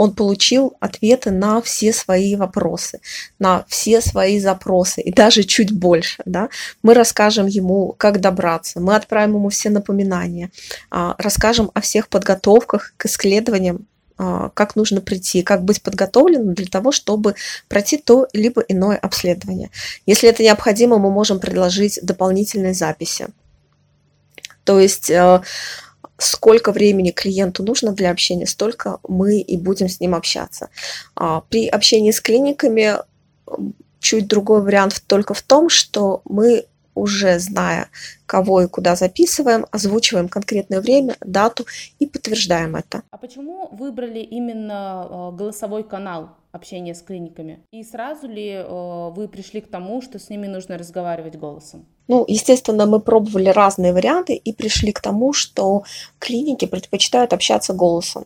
он 0.00 0.14
получил 0.14 0.78
ответы 0.80 1.30
на 1.30 1.60
все 1.60 1.92
свои 1.92 2.34
вопросы, 2.34 3.00
на 3.38 3.66
все 3.68 4.00
свои 4.00 4.40
запросы 4.40 5.02
и 5.02 5.12
даже 5.12 5.42
чуть 5.42 5.72
больше. 5.72 6.22
Да? 6.24 6.48
Мы 6.82 6.94
расскажем 6.94 7.46
ему, 7.46 7.94
как 7.98 8.18
добраться, 8.18 8.80
мы 8.80 8.96
отправим 8.96 9.34
ему 9.34 9.50
все 9.50 9.68
напоминания, 9.68 10.50
а, 10.90 11.16
расскажем 11.18 11.70
о 11.74 11.82
всех 11.82 12.08
подготовках 12.08 12.94
к 12.96 13.04
исследованиям, 13.04 13.86
а, 14.16 14.48
как 14.54 14.74
нужно 14.74 15.02
прийти, 15.02 15.42
как 15.42 15.64
быть 15.64 15.82
подготовленным 15.82 16.54
для 16.54 16.66
того, 16.66 16.92
чтобы 16.92 17.34
пройти 17.68 17.98
то 17.98 18.26
либо 18.32 18.62
иное 18.62 18.96
обследование. 18.96 19.68
Если 20.06 20.30
это 20.30 20.42
необходимо, 20.42 20.96
мы 20.96 21.10
можем 21.10 21.40
предложить 21.40 21.98
дополнительные 22.02 22.72
записи. 22.72 23.26
То 24.64 24.80
есть 24.80 25.10
э, 25.10 25.42
сколько 26.20 26.72
времени 26.72 27.10
клиенту 27.10 27.62
нужно 27.62 27.92
для 27.92 28.10
общения, 28.10 28.46
столько 28.46 28.98
мы 29.08 29.40
и 29.40 29.56
будем 29.56 29.88
с 29.88 30.00
ним 30.00 30.14
общаться. 30.14 30.68
А, 31.16 31.40
при 31.40 31.66
общении 31.66 32.10
с 32.10 32.20
клиниками 32.20 32.98
чуть 33.98 34.28
другой 34.28 34.62
вариант 34.62 35.02
только 35.06 35.34
в 35.34 35.42
том, 35.42 35.68
что 35.68 36.22
мы 36.24 36.66
уже 36.94 37.38
зная, 37.38 37.88
кого 38.26 38.62
и 38.62 38.66
куда 38.66 38.96
записываем, 38.96 39.66
озвучиваем 39.70 40.28
конкретное 40.28 40.80
время, 40.80 41.16
дату 41.20 41.64
и 41.98 42.06
подтверждаем 42.06 42.76
это. 42.76 43.02
А 43.10 43.16
почему 43.16 43.68
выбрали 43.72 44.18
именно 44.18 45.06
э, 45.08 45.36
голосовой 45.36 45.84
канал 45.84 46.30
общения 46.52 46.94
с 46.94 47.02
клиниками? 47.02 47.60
И 47.70 47.82
сразу 47.84 48.28
ли 48.28 48.50
э, 48.50 49.10
вы 49.10 49.28
пришли 49.28 49.60
к 49.60 49.70
тому, 49.70 50.02
что 50.02 50.18
с 50.18 50.28
ними 50.28 50.46
нужно 50.46 50.76
разговаривать 50.76 51.36
голосом? 51.36 51.86
Ну, 52.10 52.24
естественно, 52.26 52.86
мы 52.86 52.98
пробовали 52.98 53.50
разные 53.50 53.92
варианты 53.92 54.34
и 54.34 54.52
пришли 54.52 54.90
к 54.90 55.00
тому, 55.00 55.32
что 55.32 55.84
клиники 56.18 56.64
предпочитают 56.64 57.32
общаться 57.32 57.72
голосом 57.72 58.24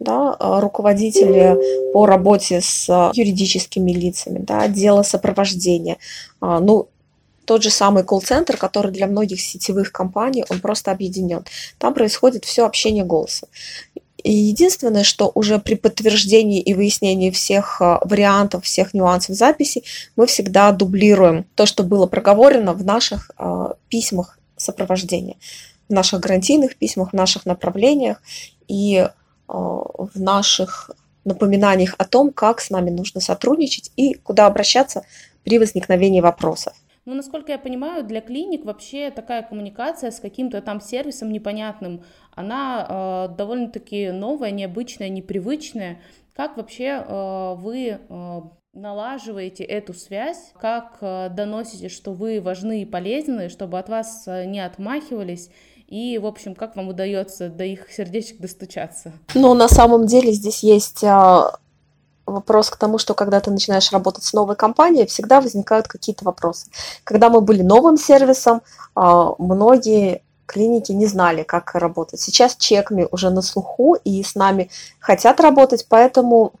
да, 0.00 0.36
а, 0.40 0.60
руководители 0.60 1.56
по 1.92 2.06
работе 2.06 2.60
с 2.60 2.88
юридическими 3.14 3.92
лицами, 3.92 4.40
да, 4.40 4.62
отдела 4.62 5.04
сопровождения. 5.04 5.98
А, 6.40 6.58
ну, 6.58 6.88
тот 7.44 7.62
же 7.62 7.70
самый 7.70 8.02
колл-центр, 8.02 8.56
который 8.56 8.90
для 8.90 9.06
многих 9.06 9.40
сетевых 9.40 9.92
компаний, 9.92 10.44
он 10.48 10.60
просто 10.60 10.90
объединен. 10.90 11.44
Там 11.78 11.94
происходит 11.94 12.44
все 12.44 12.66
общение 12.66 13.04
голоса. 13.04 13.46
И 14.22 14.32
единственное, 14.32 15.02
что 15.02 15.30
уже 15.34 15.58
при 15.58 15.74
подтверждении 15.74 16.60
и 16.60 16.74
выяснении 16.74 17.30
всех 17.30 17.80
а, 17.80 18.00
вариантов, 18.04 18.64
всех 18.64 18.94
нюансов 18.94 19.36
записи, 19.36 19.82
мы 20.16 20.26
всегда 20.26 20.70
дублируем 20.72 21.44
то, 21.54 21.66
что 21.66 21.82
было 21.82 22.06
проговорено 22.06 22.72
в 22.72 22.84
наших 22.84 23.30
а, 23.36 23.74
письмах 23.88 24.38
сопровождения, 24.56 25.36
в 25.88 25.92
наших 25.92 26.20
гарантийных 26.20 26.76
письмах, 26.76 27.10
в 27.10 27.14
наших 27.14 27.46
направлениях 27.46 28.22
и 28.68 29.08
а, 29.48 29.54
в 29.54 30.10
наших 30.14 30.90
напоминаниях 31.24 31.94
о 31.98 32.04
том, 32.04 32.32
как 32.32 32.60
с 32.60 32.70
нами 32.70 32.90
нужно 32.90 33.20
сотрудничать 33.20 33.90
и 33.96 34.14
куда 34.14 34.46
обращаться 34.46 35.04
при 35.44 35.58
возникновении 35.58 36.20
вопросов. 36.20 36.74
Ну, 37.04 37.14
насколько 37.14 37.50
я 37.50 37.58
понимаю, 37.58 38.04
для 38.04 38.20
клиник 38.20 38.64
вообще 38.64 39.10
такая 39.10 39.42
коммуникация 39.42 40.10
с 40.10 40.20
каким-то 40.20 40.62
там 40.62 40.80
сервисом 40.80 41.32
непонятным, 41.32 42.04
она 42.34 43.28
э, 43.28 43.36
довольно-таки 43.36 44.10
новая, 44.12 44.52
необычная, 44.52 45.08
непривычная. 45.08 46.00
Как 46.34 46.56
вообще 46.56 47.04
э, 47.04 47.54
вы 47.56 47.98
э, 48.08 48.40
налаживаете 48.72 49.64
эту 49.64 49.94
связь, 49.94 50.52
как 50.60 50.98
э, 51.00 51.28
доносите, 51.30 51.88
что 51.88 52.12
вы 52.12 52.40
важны 52.40 52.82
и 52.82 52.86
полезны, 52.86 53.48
чтобы 53.48 53.78
от 53.80 53.88
вас 53.88 54.24
э, 54.26 54.44
не 54.44 54.60
отмахивались, 54.60 55.50
и, 55.88 56.16
в 56.18 56.24
общем, 56.24 56.54
как 56.54 56.74
вам 56.74 56.88
удается 56.88 57.50
до 57.50 57.64
их 57.64 57.90
сердечек 57.92 58.38
достучаться? 58.38 59.12
Ну, 59.34 59.52
на 59.52 59.68
самом 59.68 60.06
деле 60.06 60.32
здесь 60.32 60.62
есть 60.62 61.04
а, 61.04 61.58
вопрос 62.32 62.70
к 62.70 62.76
тому, 62.76 62.98
что 62.98 63.14
когда 63.14 63.40
ты 63.40 63.50
начинаешь 63.50 63.92
работать 63.92 64.24
с 64.24 64.32
новой 64.32 64.56
компанией, 64.56 65.06
всегда 65.06 65.40
возникают 65.40 65.88
какие-то 65.88 66.24
вопросы. 66.24 66.66
Когда 67.04 67.30
мы 67.30 67.40
были 67.40 67.62
новым 67.62 67.96
сервисом, 67.96 68.62
а, 68.94 69.34
многие 69.38 70.22
клиники 70.46 70.92
не 70.92 71.06
знали, 71.06 71.42
как 71.44 71.74
работать. 71.74 72.20
Сейчас 72.20 72.56
чекми 72.56 73.06
уже 73.10 73.30
на 73.30 73.42
слуху 73.42 73.94
и 73.94 74.22
с 74.22 74.34
нами 74.34 74.70
хотят 75.00 75.40
работать, 75.40 75.86
поэтому 75.88 76.52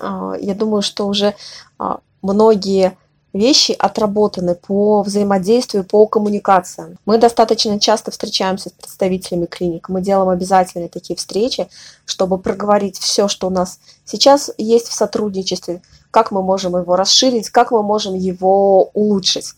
а, 0.00 0.34
я 0.40 0.54
думаю, 0.54 0.82
что 0.82 1.06
уже 1.06 1.34
а, 1.78 2.00
многие 2.22 2.96
вещи 3.32 3.74
отработаны 3.78 4.54
по 4.54 5.02
взаимодействию, 5.02 5.84
по 5.84 6.06
коммуникациям. 6.06 6.98
Мы 7.06 7.18
достаточно 7.18 7.80
часто 7.80 8.10
встречаемся 8.10 8.68
с 8.68 8.72
представителями 8.72 9.46
клиник. 9.46 9.88
Мы 9.88 10.02
делаем 10.02 10.28
обязательно 10.28 10.88
такие 10.88 11.16
встречи, 11.16 11.68
чтобы 12.04 12.38
проговорить 12.38 12.98
все, 12.98 13.28
что 13.28 13.46
у 13.46 13.50
нас 13.50 13.78
сейчас 14.04 14.50
есть 14.58 14.88
в 14.88 14.92
сотрудничестве, 14.92 15.82
как 16.10 16.30
мы 16.30 16.42
можем 16.42 16.76
его 16.76 16.96
расширить, 16.96 17.50
как 17.50 17.70
мы 17.70 17.82
можем 17.82 18.14
его 18.14 18.90
улучшить. 18.92 19.54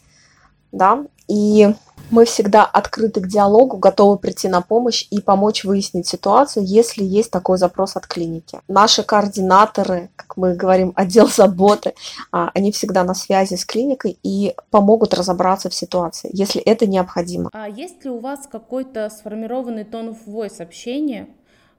Да? 0.75 1.04
И 1.28 1.75
мы 2.11 2.25
всегда 2.26 2.64
открыты 2.64 3.21
к 3.21 3.26
диалогу, 3.26 3.76
готовы 3.78 4.19
прийти 4.19 4.49
на 4.49 4.61
помощь 4.61 5.07
и 5.11 5.21
помочь 5.21 5.64
выяснить 5.64 6.07
ситуацию, 6.07 6.64
если 6.66 7.02
есть 7.02 7.31
такой 7.31 7.59
запрос 7.59 7.97
от 7.97 8.07
клиники. 8.07 8.61
Наши 8.69 9.02
координаторы, 9.02 10.11
как 10.16 10.37
мы 10.37 10.54
говорим, 10.54 10.93
отдел 10.97 11.28
заботы, 11.28 11.95
а, 12.31 12.50
они 12.54 12.73
всегда 12.73 13.04
на 13.04 13.14
связи 13.14 13.54
с 13.54 13.64
клиникой 13.64 14.19
и 14.23 14.54
помогут 14.71 15.14
разобраться 15.14 15.71
в 15.71 15.75
ситуации, 15.75 16.31
если 16.33 16.61
это 16.61 16.87
необходимо. 16.87 17.50
А 17.52 17.69
есть 17.69 18.04
ли 18.04 18.11
у 18.11 18.19
вас 18.19 18.47
какой-то 18.50 19.11
сформированный 19.11 19.85
тон 19.85 20.14
в 20.14 20.28
voice 20.28 20.61
общения? 20.61 21.28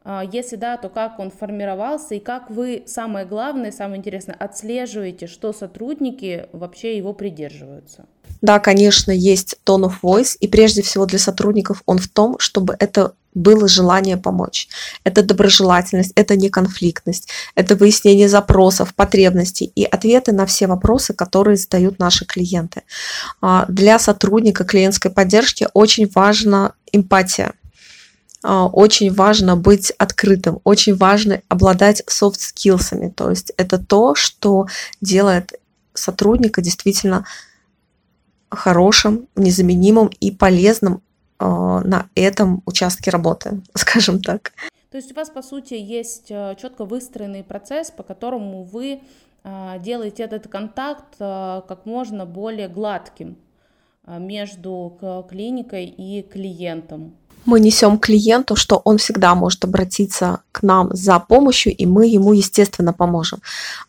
А, 0.08 0.24
если 0.24 0.56
да, 0.56 0.78
то 0.78 0.90
как 0.90 1.18
он 1.20 1.32
формировался 1.32 2.14
и 2.14 2.20
как 2.20 2.52
вы, 2.52 2.84
самое 2.86 3.26
главное, 3.26 3.72
самое 3.72 3.98
интересное, 3.98 4.36
отслеживаете, 4.36 5.26
что 5.26 5.52
сотрудники 5.52 6.48
вообще 6.54 6.96
его 6.96 7.12
придерживаются? 7.14 8.06
Да, 8.42 8.60
конечно, 8.60 9.12
есть 9.12 9.56
tone 9.66 9.90
of 9.90 9.94
voice, 10.04 10.38
и 10.40 10.48
прежде 10.48 10.84
всего 10.84 11.08
для 11.08 11.18
сотрудников 11.18 11.82
он 11.88 11.98
в 11.98 12.08
том, 12.08 12.38
чтобы 12.38 12.76
это 12.80 13.14
было 13.34 13.68
желание 13.68 14.16
помочь. 14.16 14.70
Это 15.04 15.24
доброжелательность, 15.24 16.12
это 16.16 16.36
не 16.36 16.50
конфликтность, 16.50 17.30
это 17.56 17.76
выяснение 17.76 18.30
запросов, 18.30 18.94
потребностей 18.94 19.72
и 19.76 19.84
ответы 19.84 20.32
на 20.32 20.46
все 20.46 20.68
вопросы, 20.68 21.16
которые 21.16 21.58
задают 21.58 21.98
наши 21.98 22.26
клиенты. 22.26 22.84
А, 23.42 23.66
для 23.68 23.98
сотрудника 23.98 24.64
клиентской 24.64 25.10
поддержки 25.10 25.68
очень 25.74 26.10
важна 26.14 26.74
эмпатия. 26.92 27.54
А, 28.48 28.68
очень 28.68 29.12
важно 29.12 29.56
быть 29.58 29.90
открытым, 29.98 30.60
очень 30.64 30.96
важно 30.96 31.42
обладать 31.48 32.04
skills. 32.08 33.12
То 33.14 33.32
есть 33.32 33.52
это 33.58 33.84
то, 33.84 34.14
что 34.14 34.68
делает 35.02 35.54
сотрудника 35.96 36.62
действительно 36.62 37.26
хорошим, 38.52 39.28
незаменимым 39.36 40.12
и 40.20 40.30
полезным 40.30 41.02
э, 41.40 41.46
на 41.46 42.08
этом 42.14 42.62
участке 42.68 43.10
работы, 43.10 43.62
скажем 43.74 44.22
так. 44.22 44.52
То 44.92 44.98
есть 44.98 45.12
у 45.12 45.16
вас, 45.16 45.32
по 45.32 45.42
сути, 45.42 45.74
есть 45.74 46.28
э, 46.30 46.56
четко 46.62 46.86
выстроенный 46.86 47.44
процесс, 47.44 47.90
по 47.90 48.04
которому 48.04 48.64
вы 48.64 49.02
э, 49.44 49.80
делаете 49.80 50.22
этот 50.22 50.48
контакт 50.48 51.18
как 51.18 51.86
можно 51.86 52.28
более 52.28 52.68
гладким 52.68 53.38
между 54.06 55.26
клиникой 55.32 55.86
и 55.86 56.22
клиентом. 56.22 57.16
Мы 57.46 57.60
несем 57.60 57.98
клиенту, 58.00 58.56
что 58.56 58.82
он 58.84 58.98
всегда 58.98 59.36
может 59.36 59.64
обратиться 59.64 60.40
к 60.52 60.64
нам 60.64 60.90
за 60.92 61.20
помощью, 61.20 61.76
и 61.76 61.86
мы 61.86 62.08
ему, 62.08 62.34
естественно, 62.34 62.92
поможем. 62.92 63.40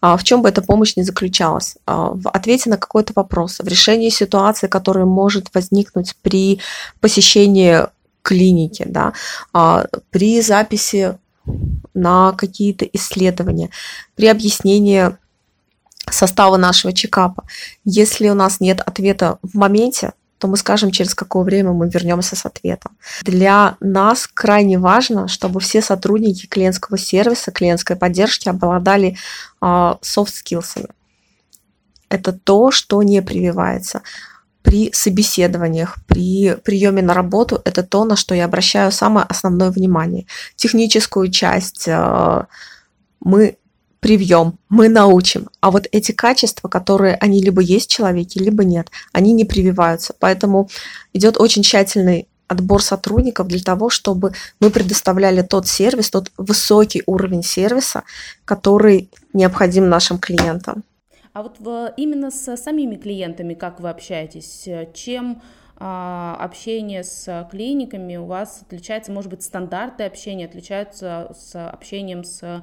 А 0.01 0.17
в 0.17 0.25
чем 0.25 0.43
бы 0.43 0.49
эта 0.49 0.63
помощь 0.63 0.97
ни 0.97 1.03
заключалась? 1.03 1.77
А, 1.87 2.11
в 2.11 2.29
ответе 2.29 2.71
на 2.71 2.77
какой-то 2.77 3.13
вопрос, 3.17 3.59
в 3.59 3.67
решении 3.67 4.11
ситуации, 4.11 4.67
которая 4.67 5.07
может 5.07 5.55
возникнуть 5.55 6.15
при 6.23 6.61
посещении 7.01 7.81
клиники, 8.23 8.85
да, 8.87 9.13
а, 9.53 9.87
при 10.11 10.41
записи 10.41 11.17
на 11.95 12.33
какие-то 12.33 12.85
исследования, 12.85 13.71
при 14.17 14.27
объяснении 14.27 15.17
состава 16.11 16.57
нашего 16.57 16.93
чекапа. 16.93 17.45
Если 17.85 18.29
у 18.29 18.35
нас 18.35 18.61
нет 18.61 18.81
ответа 18.81 19.39
в 19.43 19.55
моменте, 19.55 20.13
то 20.39 20.49
мы 20.49 20.57
скажем, 20.57 20.91
через 20.91 21.15
какое 21.15 21.45
время 21.45 21.73
мы 21.73 21.89
вернемся 21.89 22.37
с 22.37 22.45
ответом. 22.45 22.97
Для 23.23 23.77
нас 23.81 24.27
крайне 24.27 24.79
важно, 24.79 25.29
чтобы 25.29 25.61
все 25.61 25.81
сотрудники 25.81 26.47
клиентского 26.47 26.99
сервиса, 26.99 27.53
клиентской 27.53 27.97
поддержки 27.97 28.49
обладали 28.49 29.17
soft 29.63 30.33
skills. 30.45 30.89
Это 32.09 32.33
то, 32.33 32.71
что 32.71 33.03
не 33.03 33.23
прививается. 33.23 34.03
При 34.63 34.91
собеседованиях, 34.93 35.97
при 36.07 36.57
приеме 36.65 37.01
на 37.01 37.15
работу, 37.15 37.63
это 37.65 37.83
то, 37.83 38.05
на 38.05 38.17
что 38.17 38.35
я 38.35 38.45
обращаю 38.45 38.91
самое 38.91 39.25
основное 39.29 39.71
внимание. 39.71 40.27
Техническую 40.57 41.31
часть 41.31 41.87
uh, 41.87 42.47
мы 43.21 43.57
привьем, 44.07 44.57
мы 44.69 44.89
научим. 44.89 45.49
А 45.61 45.73
вот 45.73 45.89
эти 45.91 46.13
качества, 46.13 46.69
которые 46.69 47.17
они 47.17 47.43
либо 47.43 47.61
есть 47.61 47.91
в 47.91 47.93
человеке, 47.93 48.39
либо 48.39 48.63
нет, 48.63 48.89
они 49.13 49.33
не 49.33 49.45
прививаются. 49.45 50.15
Поэтому 50.21 50.69
идет 51.13 51.41
очень 51.41 51.65
тщательный 51.65 52.29
отбор 52.47 52.81
сотрудников 52.81 53.49
для 53.49 53.59
того, 53.59 53.91
чтобы 53.91 54.31
мы 54.61 54.71
предоставляли 54.71 55.43
тот 55.43 55.67
сервис, 55.67 56.11
тот 56.11 56.31
высокий 56.39 57.03
уровень 57.07 57.43
сервиса, 57.43 58.05
который 58.45 59.11
необходим 59.33 59.89
нашим 59.89 60.19
клиентам. 60.19 60.85
А 61.33 61.43
вот 61.43 61.57
именно 61.97 62.31
с 62.31 62.57
самими 62.57 62.95
клиентами 62.95 63.55
как 63.55 63.81
вы 63.81 63.91
общаетесь? 63.91 64.69
Чем 64.95 65.43
а, 65.79 66.37
общение 66.39 67.03
с 67.03 67.49
клиниками 67.51 68.17
у 68.19 68.27
вас 68.27 68.63
отличается, 68.63 69.11
может 69.11 69.31
быть, 69.31 69.43
стандарты 69.43 70.05
общения 70.05 70.45
отличаются 70.45 71.35
с 71.37 71.71
общением 71.71 72.23
с 72.23 72.63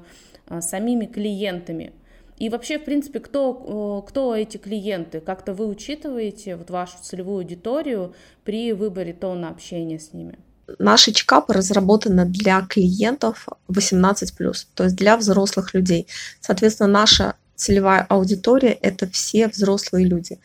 самими 0.61 1.05
клиентами. 1.05 1.93
И 2.37 2.49
вообще, 2.49 2.79
в 2.79 2.85
принципе, 2.85 3.19
кто, 3.19 4.03
кто 4.07 4.35
эти 4.35 4.57
клиенты? 4.57 5.19
Как-то 5.19 5.53
вы 5.53 5.67
учитываете 5.67 6.55
вот 6.55 6.69
вашу 6.69 6.97
целевую 7.01 7.37
аудиторию 7.37 8.15
при 8.43 8.73
выборе 8.73 9.13
тона 9.13 9.49
общения 9.49 9.99
с 9.99 10.13
ними? 10.13 10.39
Наши 10.79 11.11
чекапы 11.11 11.53
разработаны 11.53 12.25
для 12.25 12.61
клиентов 12.61 13.47
18+, 13.69 14.65
то 14.73 14.83
есть 14.83 14.95
для 14.95 15.17
взрослых 15.17 15.73
людей. 15.73 16.07
Соответственно, 16.39 16.89
наша 16.89 17.35
целевая 17.55 18.05
аудитория– 18.09 18.71
это 18.81 19.07
все 19.07 19.47
взрослые 19.47 20.05
люди 20.05 20.39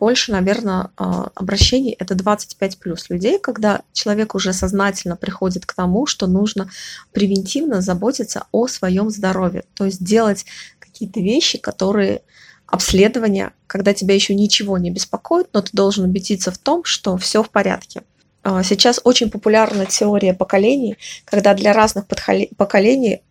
больше, 0.00 0.32
наверное, 0.32 0.90
а, 0.96 1.30
обращений 1.34 1.92
это 1.92 2.14
25 2.14 2.78
плюс 2.78 3.10
людей, 3.10 3.38
когда 3.38 3.82
человек 3.92 4.34
уже 4.34 4.54
сознательно 4.54 5.14
приходит 5.14 5.66
к 5.66 5.74
тому, 5.74 6.06
что 6.06 6.26
нужно 6.26 6.70
превентивно 7.12 7.82
заботиться 7.82 8.46
о 8.50 8.66
своем 8.66 9.10
здоровье, 9.10 9.64
то 9.74 9.84
есть 9.84 10.02
делать 10.02 10.46
какие-то 10.78 11.20
вещи, 11.20 11.58
которые 11.58 12.22
обследования, 12.66 13.52
когда 13.66 13.92
тебя 13.92 14.14
еще 14.14 14.34
ничего 14.34 14.78
не 14.78 14.90
беспокоит, 14.90 15.48
но 15.52 15.60
ты 15.60 15.70
должен 15.72 16.04
убедиться 16.04 16.50
в 16.50 16.58
том, 16.58 16.84
что 16.84 17.16
все 17.18 17.42
в 17.42 17.50
порядке. 17.50 18.02
А, 18.42 18.62
сейчас 18.62 19.00
очень 19.04 19.30
популярна 19.30 19.84
теория 19.86 20.32
поколений, 20.32 20.96
когда 21.24 21.52
для 21.52 21.72
разных 21.72 22.06
поколений 22.06 23.22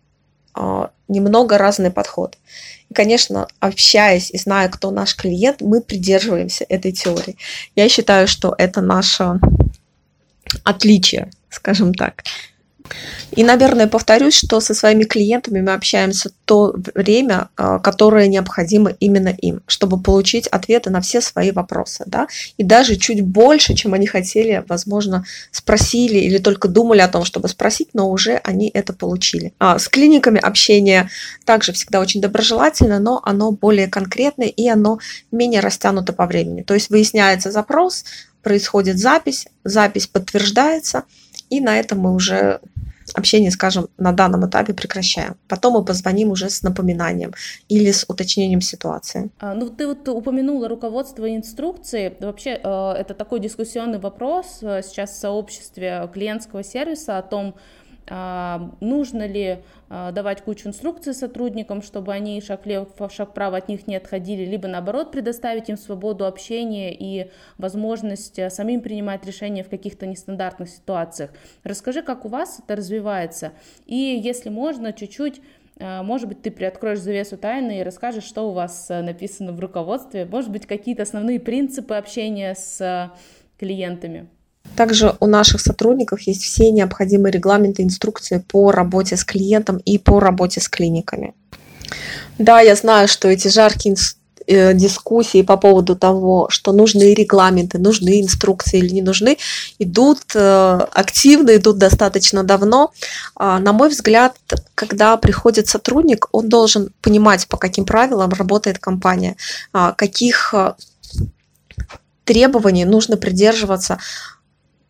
немного 1.08 1.58
разный 1.58 1.92
подход. 1.92 2.38
И, 2.90 2.94
конечно, 2.94 3.48
общаясь 3.60 4.32
и 4.32 4.38
зная, 4.38 4.70
кто 4.70 4.92
наш 4.92 5.16
клиент, 5.16 5.62
мы 5.62 5.82
придерживаемся 5.82 6.66
этой 6.70 6.92
теории. 6.92 7.38
Я 7.76 7.88
считаю, 7.90 8.28
что 8.28 8.56
это 8.58 8.82
наше 8.82 9.40
отличие, 10.64 11.32
скажем 11.50 11.94
так. 11.94 12.24
И, 13.32 13.44
наверное, 13.44 13.88
повторюсь, 13.88 14.36
что 14.36 14.60
со 14.60 14.74
своими 14.74 15.04
клиентами 15.04 15.62
мы 15.62 15.74
общаемся 15.74 16.32
то 16.46 16.76
время, 16.96 17.50
а, 17.56 17.80
которое 17.80 18.28
необходимо 18.28 18.92
именно 19.00 19.30
им, 19.30 19.62
чтобы 19.68 20.02
получить 20.02 20.48
ответы 20.48 20.90
на 20.90 21.02
все 21.02 21.22
свои 21.22 21.52
вопросы, 21.52 22.04
да, 22.08 22.28
и 22.58 22.64
даже 22.64 22.96
чуть 22.96 23.22
больше, 23.22 23.76
чем 23.76 23.94
они 23.94 24.08
хотели, 24.08 24.64
возможно, 24.68 25.26
спросили 25.52 26.18
или 26.18 26.38
только 26.40 26.68
думали 26.68 27.02
о 27.02 27.08
том, 27.08 27.24
чтобы 27.24 27.48
спросить, 27.50 27.90
но 27.94 28.10
уже 28.10 28.42
они 28.44 28.70
это 28.74 28.94
получили. 28.94 29.54
А 29.60 29.78
с 29.78 29.88
клиниками 29.88 30.40
общение 30.40 31.10
также 31.46 31.72
всегда 31.74 32.00
очень 32.00 32.22
доброжелательно, 32.22 33.00
но 33.00 33.22
оно 33.24 33.52
более 33.52 33.88
конкретное 33.88 34.48
и 34.48 34.68
оно 34.68 35.00
менее 35.32 35.62
растянуто 35.62 36.14
по 36.14 36.26
времени. 36.26 36.64
То 36.64 36.74
есть 36.74 36.90
выясняется 36.90 37.52
запрос, 37.52 38.06
происходит 38.42 38.98
запись, 38.98 39.48
запись 39.64 40.08
подтверждается, 40.08 41.04
и 41.50 41.60
на 41.60 41.80
этом 41.80 42.00
мы 42.00 42.14
уже 42.14 42.60
общение, 43.16 43.52
скажем, 43.52 43.88
на 43.98 44.12
данном 44.12 44.48
этапе 44.48 44.74
прекращаем. 44.74 45.36
Потом 45.48 45.74
мы 45.74 45.86
позвоним 45.86 46.32
уже 46.32 46.50
с 46.50 46.64
напоминанием 46.64 47.34
или 47.68 47.92
с 47.92 48.06
уточнением 48.08 48.62
ситуации. 48.62 49.30
А, 49.40 49.54
ну, 49.54 49.70
ты 49.70 49.88
вот 49.88 50.08
упомянула 50.08 50.68
руководство 50.68 51.26
и 51.26 51.36
инструкции. 51.36 52.16
Вообще, 52.20 52.60
э, 52.62 52.92
это 52.94 53.14
такой 53.14 53.40
дискуссионный 53.40 54.00
вопрос 54.00 54.60
э, 54.62 54.82
сейчас 54.84 55.12
в 55.12 55.20
сообществе 55.20 56.10
клиентского 56.14 56.64
сервиса 56.64 57.18
о 57.18 57.22
том, 57.22 57.56
нужно 58.08 59.28
ли 59.28 59.60
а, 59.92 60.12
давать 60.12 60.44
кучу 60.44 60.68
инструкций 60.68 61.16
сотрудникам, 61.16 61.82
чтобы 61.82 62.14
они 62.14 62.40
шаг 62.42 62.66
влево, 62.66 62.88
шаг 63.10 63.32
вправо 63.32 63.58
от 63.58 63.68
них 63.70 63.88
не 63.88 63.96
отходили, 63.96 64.46
либо 64.46 64.68
наоборот 64.68 65.12
предоставить 65.12 65.68
им 65.70 65.78
свободу 65.78 66.28
общения 66.28 66.94
и 66.94 67.32
возможность 67.58 68.38
э, 68.38 68.52
самим 68.52 68.82
принимать 68.82 69.26
решения 69.26 69.64
в 69.64 69.70
каких-то 69.70 70.06
нестандартных 70.06 70.70
ситуациях. 70.70 71.32
Расскажи, 71.64 72.04
как 72.04 72.26
у 72.26 72.28
вас 72.28 72.60
это 72.60 72.76
развивается, 72.76 73.54
и 73.88 73.96
если 73.96 74.50
можно, 74.50 74.94
чуть-чуть 74.94 75.42
э, 75.80 76.04
может 76.04 76.28
быть, 76.28 76.44
ты 76.44 76.52
приоткроешь 76.52 77.00
завесу 77.00 77.36
тайны 77.36 77.80
и 77.80 77.84
расскажешь, 77.84 78.26
что 78.26 78.48
у 78.48 78.52
вас 78.52 78.92
э, 78.92 79.02
написано 79.02 79.54
в 79.54 79.60
руководстве, 79.60 80.26
может 80.26 80.52
быть, 80.52 80.68
какие-то 80.68 81.02
основные 81.02 81.40
принципы 81.40 81.96
общения 81.96 82.54
с 82.54 83.12
клиентами. 83.58 84.30
Также 84.80 85.18
у 85.20 85.28
наших 85.28 85.60
сотрудников 85.60 86.22
есть 86.22 86.42
все 86.42 86.72
необходимые 86.72 87.34
регламенты, 87.34 87.84
инструкции 87.84 88.42
по 88.48 88.72
работе 88.72 89.18
с 89.18 89.26
клиентом 89.26 89.76
и 89.76 89.98
по 89.98 90.22
работе 90.22 90.62
с 90.62 90.70
клиниками. 90.70 91.34
Да, 92.38 92.62
я 92.62 92.76
знаю, 92.76 93.10
что 93.10 93.28
эти 93.28 93.50
жаркие 93.50 93.98
э, 94.48 94.74
дискуссии 94.74 95.42
по 95.42 95.58
поводу 95.58 95.98
того, 95.98 96.48
что 96.50 96.72
нужны 96.72 97.14
регламенты, 97.14 97.78
нужны 97.78 98.22
инструкции 98.22 98.78
или 98.80 98.94
не 98.94 99.02
нужны, 99.02 99.38
идут 99.80 100.22
э, 100.34 100.80
активно, 100.94 101.58
идут 101.58 101.78
достаточно 101.78 102.46
давно. 102.46 102.94
А, 103.36 103.60
на 103.60 103.74
мой 103.74 103.90
взгляд, 103.90 104.38
когда 104.76 105.18
приходит 105.18 105.68
сотрудник, 105.68 106.30
он 106.32 106.48
должен 106.48 106.94
понимать, 107.02 107.50
по 107.50 107.58
каким 107.58 107.84
правилам 107.84 108.32
работает 108.32 108.80
компания, 108.80 109.36
а, 109.74 109.92
каких 109.92 110.54
э, 110.54 110.76
требований 112.24 112.86
нужно 112.86 113.18
придерживаться 113.18 113.98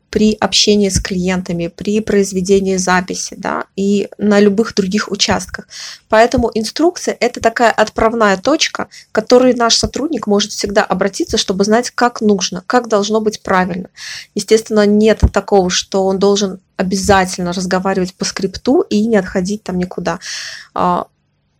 при 0.09 0.35
общении 0.39 0.89
с 0.89 0.99
клиентами, 0.99 1.67
при 1.67 1.99
произведении 2.01 2.77
записи, 2.77 3.35
да, 3.37 3.65
и 3.75 4.09
на 4.17 4.39
любых 4.39 4.73
других 4.75 5.11
участках. 5.11 5.67
Поэтому 6.09 6.51
инструкция– 6.53 7.15
это 7.19 7.41
такая 7.41 7.71
отправная 7.71 8.37
точка, 8.37 8.87
к 9.11 9.15
которой 9.15 9.53
наш 9.53 9.75
сотрудник 9.75 10.27
может 10.27 10.51
всегда 10.51 10.83
обратиться, 10.83 11.37
чтобы 11.37 11.63
знать, 11.63 11.91
как 11.91 12.21
нужно, 12.21 12.63
как 12.65 12.87
должно 12.87 13.21
быть 13.21 13.41
правильно. 13.41 13.89
Естественно, 14.35 14.85
нет 14.85 15.21
такого, 15.31 15.69
что 15.69 16.05
он 16.05 16.19
должен 16.19 16.59
обязательно 16.77 17.53
разговаривать 17.53 18.13
по 18.13 18.25
скрипту 18.25 18.81
и 18.81 19.05
не 19.05 19.17
отходить 19.17 19.63
там 19.63 19.77
никуда 19.77 20.19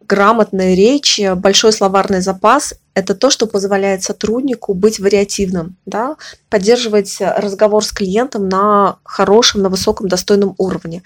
грамотная 0.10 0.74
речь, 0.74 1.22
большой 1.36 1.72
словарный 1.72 2.22
запас– 2.22 2.74
это 2.96 3.14
то, 3.14 3.30
что 3.30 3.46
позволяет 3.46 4.04
сотруднику 4.04 4.74
быть 4.74 5.00
вариативным, 5.00 5.78
да, 5.86 6.18
поддерживать 6.50 7.16
разговор 7.20 7.86
с 7.86 7.92
клиентом 7.92 8.50
на 8.50 8.98
хорошем, 9.04 9.62
на 9.62 9.70
высоком, 9.70 10.08
достойном 10.08 10.56
уровне. 10.58 11.04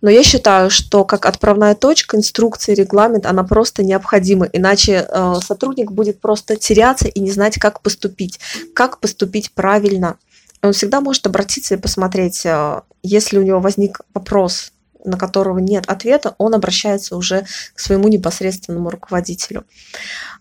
Но 0.00 0.08
я 0.08 0.22
считаю, 0.22 0.70
что 0.70 1.04
как 1.04 1.26
отправная 1.26 1.74
точка, 1.74 2.16
инструкция, 2.16 2.76
регламент, 2.76 3.26
она 3.26 3.42
просто 3.42 3.82
необходима, 3.82 4.46
иначе 4.52 5.06
э, 5.08 5.34
сотрудник 5.44 5.90
будет 5.90 6.20
просто 6.20 6.54
теряться 6.54 7.08
и 7.08 7.18
не 7.18 7.32
знать, 7.32 7.58
как 7.58 7.80
поступить, 7.80 8.38
как 8.74 9.00
поступить 9.00 9.50
правильно. 9.52 10.16
Он 10.62 10.72
всегда 10.72 11.00
может 11.00 11.26
обратиться 11.26 11.74
и 11.74 11.78
посмотреть, 11.78 12.46
э, 12.46 12.80
если 13.02 13.38
у 13.38 13.42
него 13.42 13.58
возник 13.58 14.00
вопрос, 14.14 14.70
на 15.08 15.16
которого 15.16 15.58
нет 15.58 15.84
ответа, 15.86 16.34
он 16.38 16.54
обращается 16.54 17.16
уже 17.16 17.46
к 17.74 17.80
своему 17.80 18.08
непосредственному 18.08 18.90
руководителю. 18.90 19.64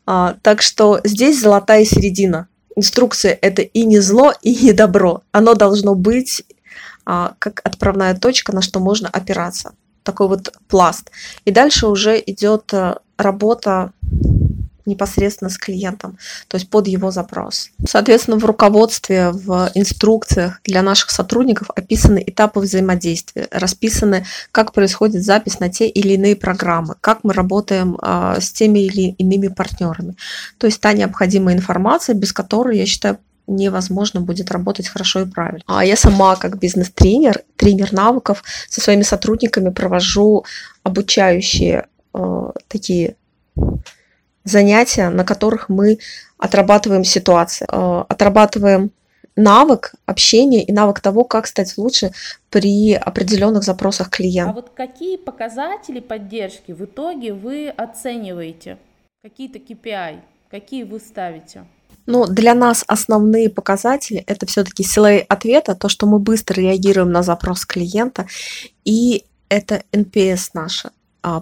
А, 0.05 0.35
так 0.41 0.61
что 0.61 0.99
здесь 1.03 1.39
золотая 1.39 1.85
середина. 1.85 2.47
Инструкция– 2.75 3.37
это 3.41 3.61
и 3.61 3.85
не 3.85 3.99
зло, 3.99 4.33
и 4.41 4.55
не 4.55 4.73
добро. 4.73 5.23
Оно 5.31 5.55
должно 5.55 5.95
быть 5.95 6.43
а, 7.05 7.33
как 7.39 7.61
отправная 7.63 8.15
точка, 8.15 8.53
на 8.53 8.61
что 8.61 8.79
можно 8.79 9.09
опираться. 9.09 9.73
Такой 10.03 10.27
вот 10.27 10.53
пласт. 10.67 11.11
И 11.45 11.51
дальше 11.51 11.87
уже 11.87 12.21
идет 12.25 12.73
э, 12.73 12.95
работа 13.17 13.91
непосредственно 14.87 15.49
с 15.49 15.57
клиентом, 15.57 16.17
то 16.47 16.55
есть 16.55 16.69
под 16.69 16.87
его 16.87 17.11
запрос. 17.11 17.69
Соответственно, 17.87 18.37
в 18.37 18.45
руководстве, 18.45 19.31
в 19.31 19.69
инструкциях 19.75 20.59
для 20.63 20.81
наших 20.81 21.11
сотрудников 21.11 21.69
описаны 21.75 22.23
этапы 22.25 22.59
взаимодействия, 22.59 23.47
расписаны, 23.51 24.25
как 24.51 24.73
происходит 24.73 25.23
запись 25.23 25.59
на 25.59 25.69
те 25.69 25.87
или 25.87 26.13
иные 26.13 26.35
программы, 26.35 26.95
как 27.01 27.23
мы 27.23 27.33
работаем 27.33 27.97
а, 28.01 28.39
с 28.39 28.51
теми 28.51 28.79
или 28.79 29.11
иными 29.17 29.49
партнерами. 29.49 30.15
То 30.57 30.67
есть 30.67 30.81
та 30.81 30.93
необходимая 30.93 31.55
информация, 31.55 32.15
без 32.15 32.33
которой, 32.33 32.77
я 32.77 32.85
считаю, 32.85 33.19
невозможно 33.47 34.21
будет 34.21 34.51
работать 34.51 34.87
хорошо 34.87 35.21
и 35.21 35.25
правильно. 35.25 35.63
А 35.67 35.83
я 35.85 35.95
сама 35.95 36.35
как 36.35 36.59
бизнес-тренер, 36.59 37.43
тренер 37.55 37.93
навыков 37.93 38.43
со 38.69 38.81
своими 38.81 39.03
сотрудниками 39.03 39.69
провожу 39.69 40.45
обучающие 40.83 41.87
э, 42.13 42.51
такие 42.67 43.15
занятия, 44.49 45.09
на 45.09 45.23
которых 45.23 45.69
мы 45.69 45.99
отрабатываем 46.37 47.03
ситуации, 47.03 47.67
э, 47.71 48.03
отрабатываем 48.07 48.91
навык 49.35 49.93
общения 50.05 50.63
и 50.63 50.71
навык 50.71 50.99
того, 50.99 51.23
как 51.23 51.47
стать 51.47 51.77
лучше 51.77 52.11
при 52.49 52.93
определенных 52.93 53.63
запросах 53.63 54.09
клиента. 54.09 54.51
А 54.51 54.53
вот 54.53 54.71
какие 54.75 55.17
показатели 55.17 55.99
поддержки 55.99 56.71
в 56.71 56.83
итоге 56.83 57.33
вы 57.33 57.69
оцениваете? 57.69 58.77
Какие-то 59.21 59.59
KPI, 59.59 60.19
какие 60.49 60.83
вы 60.83 60.99
ставите? 60.99 61.65
Ну, 62.07 62.25
для 62.25 62.53
нас 62.53 62.83
основные 62.87 63.49
показатели 63.49 64.23
это 64.27 64.45
все-таки 64.45 64.83
силы 64.83 65.25
ответа, 65.27 65.75
то, 65.75 65.89
что 65.89 66.07
мы 66.07 66.19
быстро 66.19 66.61
реагируем 66.61 67.11
на 67.11 67.21
запрос 67.21 67.65
клиента, 67.65 68.27
и 68.85 69.25
это 69.49 69.83
NPS 69.91 70.51
наша 70.53 70.89
а, 70.89 70.91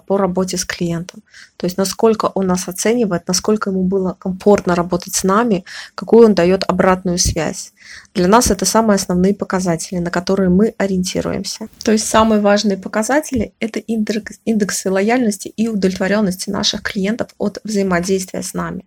по 0.06 0.16
работе 0.16 0.56
с 0.56 0.64
клиентом. 0.64 1.22
То 1.56 1.66
есть 1.66 1.78
насколько 1.78 2.26
он 2.26 2.46
нас 2.46 2.68
оценивает, 2.68 3.28
насколько 3.28 3.70
ему 3.70 3.82
было 3.82 4.16
комфортно 4.18 4.74
работать 4.74 5.14
с 5.14 5.24
нами, 5.24 5.64
какую 5.94 6.26
он 6.26 6.34
дает 6.34 6.64
обратную 6.68 7.18
связь. 7.18 7.72
Для 8.14 8.28
нас 8.28 8.50
это 8.50 8.64
самые 8.64 8.96
основные 8.96 9.34
показатели, 9.34 9.98
на 9.98 10.10
которые 10.10 10.48
мы 10.48 10.74
ориентируемся. 10.78 11.68
То 11.82 11.92
есть 11.92 12.06
самые 12.08 12.40
важные 12.40 12.76
показатели– 12.76 13.52
это 13.60 13.78
индекс, 13.78 14.38
индексы 14.44 14.90
лояльности 14.90 15.48
и 15.48 15.68
удовлетворенности 15.68 16.50
наших 16.50 16.82
клиентов 16.82 17.28
от 17.38 17.58
взаимодействия 17.64 18.42
с 18.42 18.54
нами. 18.54 18.84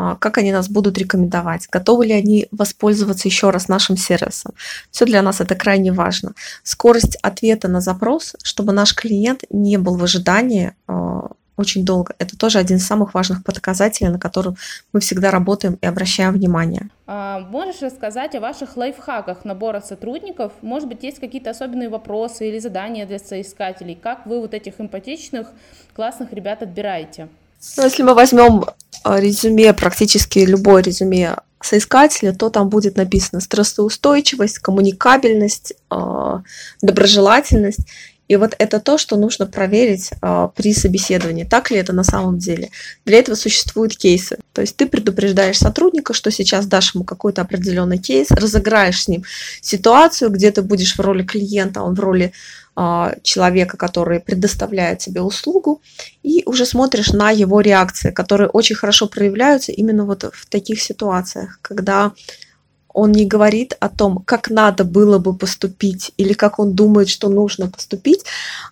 А, 0.00 0.16
как 0.16 0.38
они 0.38 0.50
нас 0.50 0.70
будут 0.70 0.96
рекомендовать, 0.96 1.68
готовы 1.70 2.06
ли 2.06 2.12
они 2.12 2.48
воспользоваться 2.52 3.28
еще 3.28 3.50
раз 3.50 3.68
нашим 3.68 3.98
сервисом. 3.98 4.54
Все 4.90 5.04
для 5.04 5.20
нас 5.20 5.42
это 5.42 5.54
крайне 5.54 5.92
важно. 5.92 6.32
Скорость 6.62 7.16
ответа 7.16 7.68
на 7.68 7.82
запрос, 7.82 8.34
чтобы 8.42 8.72
наш 8.72 8.94
клиент 8.94 9.44
не 9.50 9.76
был 9.76 9.98
в 9.98 10.04
ожидании 10.04 10.72
а, 10.86 11.32
очень 11.56 11.84
долго. 11.84 12.14
Это 12.18 12.38
тоже 12.38 12.58
один 12.58 12.78
из 12.78 12.86
самых 12.86 13.12
важных 13.12 13.44
показателей, 13.44 14.08
на 14.08 14.18
котором 14.18 14.56
мы 14.94 15.00
всегда 15.00 15.30
работаем 15.30 15.76
и 15.82 15.86
обращаем 15.86 16.32
внимание. 16.32 16.88
А 17.06 17.40
можешь 17.40 17.82
рассказать 17.82 18.34
о 18.34 18.40
ваших 18.40 18.78
лайфхаках 18.78 19.44
набора 19.44 19.82
сотрудников? 19.82 20.52
Может 20.62 20.88
быть, 20.88 21.02
есть 21.02 21.20
какие-то 21.20 21.50
особенные 21.50 21.90
вопросы 21.90 22.48
или 22.48 22.58
задания 22.58 23.04
для 23.04 23.18
соискателей? 23.18 23.96
Как 24.02 24.24
вы 24.24 24.40
вот 24.40 24.54
этих 24.54 24.80
эмпатичных, 24.80 25.48
классных 25.94 26.32
ребят 26.32 26.62
отбираете? 26.62 27.28
Ну, 27.76 27.84
если 27.84 28.02
мы 28.02 28.14
возьмем 28.14 28.64
а, 29.04 29.20
резюме, 29.20 29.72
практически 29.72 30.40
любое 30.40 30.82
резюме 30.82 31.36
соискателя, 31.62 32.32
то 32.32 32.48
там 32.48 32.68
будет 32.68 32.96
написано 32.96 33.40
стрессоустойчивость, 33.40 34.58
коммуникабельность, 34.58 35.74
а, 35.90 36.42
доброжелательность. 36.80 37.80
И 38.28 38.36
вот 38.36 38.54
это 38.58 38.78
то, 38.78 38.96
что 38.96 39.16
нужно 39.16 39.46
проверить 39.46 40.10
а, 40.22 40.48
при 40.48 40.72
собеседовании, 40.72 41.44
так 41.44 41.70
ли 41.70 41.78
это 41.78 41.92
на 41.92 42.04
самом 42.04 42.38
деле. 42.38 42.70
Для 43.04 43.18
этого 43.18 43.34
существуют 43.34 43.96
кейсы. 43.96 44.38
То 44.52 44.60
есть 44.60 44.76
ты 44.76 44.86
предупреждаешь 44.86 45.58
сотрудника, 45.58 46.14
что 46.14 46.30
сейчас 46.30 46.66
дашь 46.66 46.94
ему 46.94 47.04
какой-то 47.04 47.42
определенный 47.42 47.98
кейс, 47.98 48.30
разыграешь 48.30 49.02
с 49.02 49.08
ним 49.08 49.24
ситуацию, 49.60 50.30
где 50.30 50.52
ты 50.52 50.62
будешь 50.62 50.94
в 50.96 51.00
роли 51.00 51.24
клиента, 51.24 51.82
он 51.82 51.94
в 51.94 52.00
роли 52.00 52.32
человека, 53.22 53.76
который 53.76 54.20
предоставляет 54.20 55.00
тебе 55.00 55.20
услугу, 55.20 55.82
и 56.22 56.42
уже 56.46 56.64
смотришь 56.64 57.12
на 57.12 57.30
его 57.30 57.60
реакции, 57.60 58.10
которые 58.10 58.48
очень 58.48 58.76
хорошо 58.76 59.06
проявляются 59.06 59.72
именно 59.72 60.04
вот 60.04 60.24
в 60.32 60.46
таких 60.46 60.80
ситуациях, 60.80 61.58
когда 61.62 62.12
он 62.92 63.12
не 63.12 63.26
говорит 63.26 63.76
о 63.80 63.88
том, 63.88 64.22
как 64.24 64.50
надо 64.50 64.84
было 64.84 65.18
бы 65.18 65.36
поступить 65.36 66.12
или 66.16 66.32
как 66.32 66.58
он 66.58 66.74
думает, 66.74 67.08
что 67.08 67.28
нужно 67.28 67.70
поступить, 67.70 68.24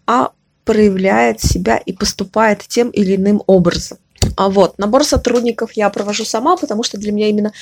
а 0.06 0.30
проявляет 0.64 1.40
себя 1.40 1.76
и 1.76 1.92
поступает 1.92 2.62
тем 2.66 2.90
или 2.90 3.16
иным 3.16 3.42
образом. 3.46 3.98
А 4.36 4.48
вот 4.48 4.78
набор 4.78 5.04
сотрудников 5.04 5.72
я 5.72 5.88
провожу 5.90 6.24
сама, 6.24 6.56
потому 6.56 6.82
что 6.82 6.98
для 6.98 7.12
меня 7.12 7.28
именно 7.28 7.52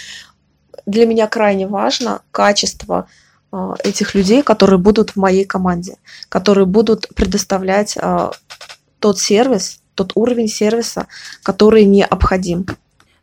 для 0.86 1.06
меня 1.06 1.26
крайне 1.26 1.66
важно 1.66 2.22
качество 2.30 2.98
а, 2.98 3.06
этих 3.82 4.14
людей, 4.14 4.42
которые 4.42 4.78
будут 4.78 5.10
в 5.10 5.16
моей 5.16 5.44
команде, 5.44 5.96
которые 6.28 6.66
будут 6.66 7.08
предоставлять 7.14 7.96
а, 8.00 8.30
тот 8.98 9.18
сервис, 9.18 9.80
тот 9.94 10.12
уровень 10.14 10.48
сервиса, 10.48 11.06
который 11.42 11.84
необходим. 11.84 12.66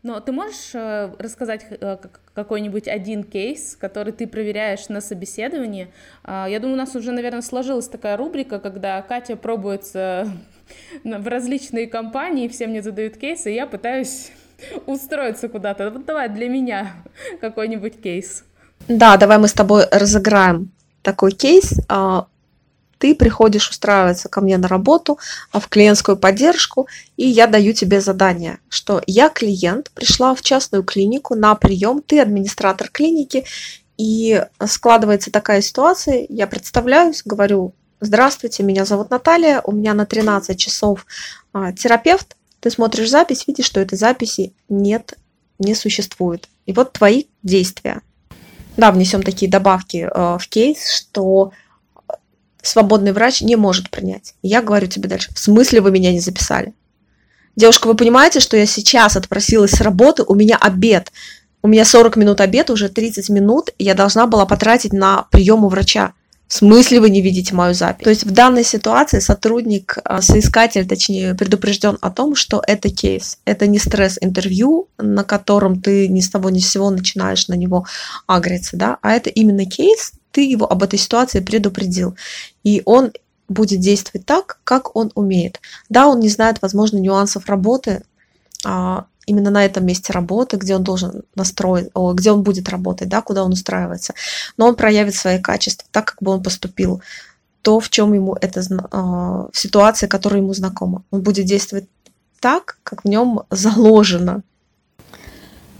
Но 0.04 0.19
ты 0.19 0.34
можешь 0.34 0.72
э, 0.74 1.13
рассказать 1.17 1.65
э, 1.69 1.98
какой-нибудь 2.34 2.89
один 2.89 3.24
кейс, 3.24 3.78
который 3.80 4.12
ты 4.12 4.28
проверяешь 4.28 4.89
на 4.89 5.00
собеседовании? 5.00 5.88
А, 6.26 6.46
я 6.50 6.60
думаю, 6.60 6.76
у 6.76 6.78
нас 6.78 6.93
уже, 6.93 7.13
наверное, 7.13 7.41
сложилась 7.41 7.88
такая 7.88 8.17
рубрика, 8.17 8.60
когда 8.60 9.02
Катя 9.02 9.38
пробуется 9.38 10.30
в 11.06 11.28
различные 11.28 11.88
компании, 11.88 12.50
все 12.50 12.67
мне 12.67 12.82
задают 12.82 13.15
кейсы, 13.15 13.52
и 13.52 13.56
я 13.56 13.65
пытаюсь 13.65 14.32
устроиться 14.88 15.48
куда-то. 15.48 15.89
Вот 15.89 16.06
давай 16.06 16.28
для 16.28 16.50
меня 16.50 16.91
какой-нибудь 17.39 18.02
кейс. 18.02 18.43
Да, 18.88 19.15
давай 19.15 19.38
мы 19.38 19.48
с 19.48 19.54
тобой 19.54 19.86
разыграем 19.91 20.72
такой 21.04 21.32
кейс. 21.32 21.74
А, 21.88 22.28
ты 22.98 23.15
приходишь 23.15 23.69
устраиваться 23.69 24.28
ко 24.28 24.41
мне 24.41 24.58
на 24.58 24.67
работу, 24.67 25.19
а, 25.52 25.60
в 25.60 25.69
клиентскую 25.69 26.17
поддержку, 26.17 26.88
и 27.15 27.26
я 27.28 27.48
даю 27.48 27.74
тебе 27.74 28.02
задание, 28.02 28.60
что 28.67 29.02
я 29.08 29.30
клиент, 29.30 29.91
пришла 29.91 30.36
в 30.36 30.41
частную 30.41 30.84
клинику 30.84 31.36
на 31.36 31.56
прием, 31.56 32.02
ты 32.02 32.19
администратор 32.19 32.89
клиники, 32.89 33.46
и 33.98 34.43
складывается 34.65 35.32
такая 35.32 35.62
ситуация, 35.62 36.26
я 36.28 36.48
представляюсь, 36.48 37.22
говорю, 37.24 37.74
здравствуйте, 38.02 38.63
меня 38.63 38.86
зовут 38.86 39.10
Наталья, 39.10 39.62
у 39.63 39.72
меня 39.72 39.93
на 39.93 40.06
13 40.06 40.58
часов 40.58 41.06
а, 41.54 41.72
терапевт, 41.72 42.36
ты 42.60 42.69
смотришь 42.69 43.10
запись, 43.10 43.48
видишь, 43.48 43.65
что 43.65 43.80
этой 43.80 43.98
записи 43.98 44.54
нет, 44.67 45.13
не 45.60 45.76
существует. 45.76 46.50
И 46.65 46.74
вот 46.74 46.93
твои 46.93 47.26
действия– 47.43 48.02
да, 48.77 48.91
внесем 48.91 49.23
такие 49.23 49.49
добавки 49.49 50.09
э, 50.13 50.38
в 50.39 50.47
кейс, 50.47 50.89
что 50.89 51.51
свободный 52.62 53.12
врач 53.12 53.41
не 53.41 53.55
может 53.55 53.89
принять. 53.89 54.36
Я 54.41 54.62
говорю 54.62 54.88
тебе 54.88 55.09
дальше, 55.09 55.33
в 55.33 55.39
смысле 55.39 55.81
вы 55.81 55.91
меня 55.91 56.12
не 56.12 56.19
записали? 56.19 56.73
Девушка, 57.55 57.88
вы 57.88 57.95
понимаете, 57.95 58.39
что 58.39 58.57
я 58.57 58.65
сейчас 58.65 59.15
отпросилась 59.15 59.71
с 59.71 59.81
работы, 59.81 60.23
у 60.23 60.33
меня 60.33 60.57
обед, 60.57 61.12
у 61.62 61.67
меня 61.67 61.86
40 61.86 62.15
минут 62.15 62.41
обед, 62.41 62.69
уже 62.71 62.89
30 62.89 63.29
минут, 63.29 63.69
я 63.77 63.93
должна 63.93 64.25
была 64.25 64.45
потратить 64.45 64.91
на 64.91 65.27
прием 65.29 65.63
у 65.63 65.69
врача. 65.69 66.13
В 66.47 66.53
смысле 66.53 66.99
вы 66.99 67.10
не 67.10 67.21
видите 67.21 67.56
мою 67.56 67.73
запись? 67.73 68.03
То 68.03 68.10
есть 68.10 68.25
в 68.25 68.32
данной 68.32 68.63
ситуации 68.63 69.19
сотрудник, 69.19 69.97
а, 70.03 70.21
соискатель, 70.21 70.88
точнее, 70.88 71.34
предупрежден 71.34 71.97
о 72.01 72.12
том, 72.12 72.36
что 72.36 72.62
это 72.65 72.89
кейс. 72.89 73.39
Это 73.45 73.65
не 73.65 73.79
стресс-интервью, 73.79 74.88
на 74.97 75.23
котором 75.23 75.82
ты 75.82 76.08
ни 76.08 76.19
с 76.19 76.29
того 76.29 76.49
ни 76.49 76.60
с 76.60 76.69
сего 76.69 76.89
начинаешь 76.89 77.47
на 77.47 77.56
него 77.56 77.88
агриться, 78.27 78.77
да, 78.77 78.97
а 79.01 79.13
это 79.13 79.29
именно 79.29 79.65
кейс, 79.65 80.12
ты 80.32 80.41
его 80.41 80.71
об 80.71 80.84
этой 80.84 80.99
ситуации 80.99 81.39
предупредил. 81.39 82.15
И 82.63 82.82
он 82.86 83.13
будет 83.47 83.79
действовать 83.79 84.25
так, 84.25 84.60
как 84.63 84.95
он 84.95 85.12
умеет. 85.15 85.60
Да, 85.89 86.08
он 86.08 86.19
не 86.19 86.29
знает, 86.29 86.58
возможно, 86.62 86.97
нюансов 86.97 87.47
работы, 87.47 88.03
а, 88.65 89.06
именно 89.25 89.49
на 89.49 89.65
этом 89.65 89.86
месте 89.86 90.13
работы, 90.13 90.57
где 90.57 90.75
он 90.75 90.83
должен 90.83 91.23
настроить, 91.36 91.89
где 92.13 92.31
он 92.31 92.43
будет 92.43 92.69
работать, 92.69 93.09
да, 93.09 93.21
куда 93.21 93.43
он 93.43 93.53
устраивается. 93.53 94.13
Но 94.57 94.67
он 94.67 94.75
проявит 94.75 95.15
свои 95.15 95.39
качества 95.39 95.88
так, 95.91 96.05
как 96.05 96.21
бы 96.21 96.31
он 96.31 96.43
поступил, 96.43 97.01
то, 97.62 97.79
в 97.79 97.89
чем 97.89 98.13
ему 98.13 98.36
это, 98.39 98.62
в 98.62 99.49
ситуации, 99.53 100.07
которая 100.07 100.41
ему 100.41 100.53
знакома. 100.53 101.03
Он 101.12 101.21
будет 101.21 101.45
действовать 101.45 101.88
так, 102.39 102.77
как 102.83 103.03
в 103.03 103.07
нем 103.07 103.43
заложено. 103.49 104.43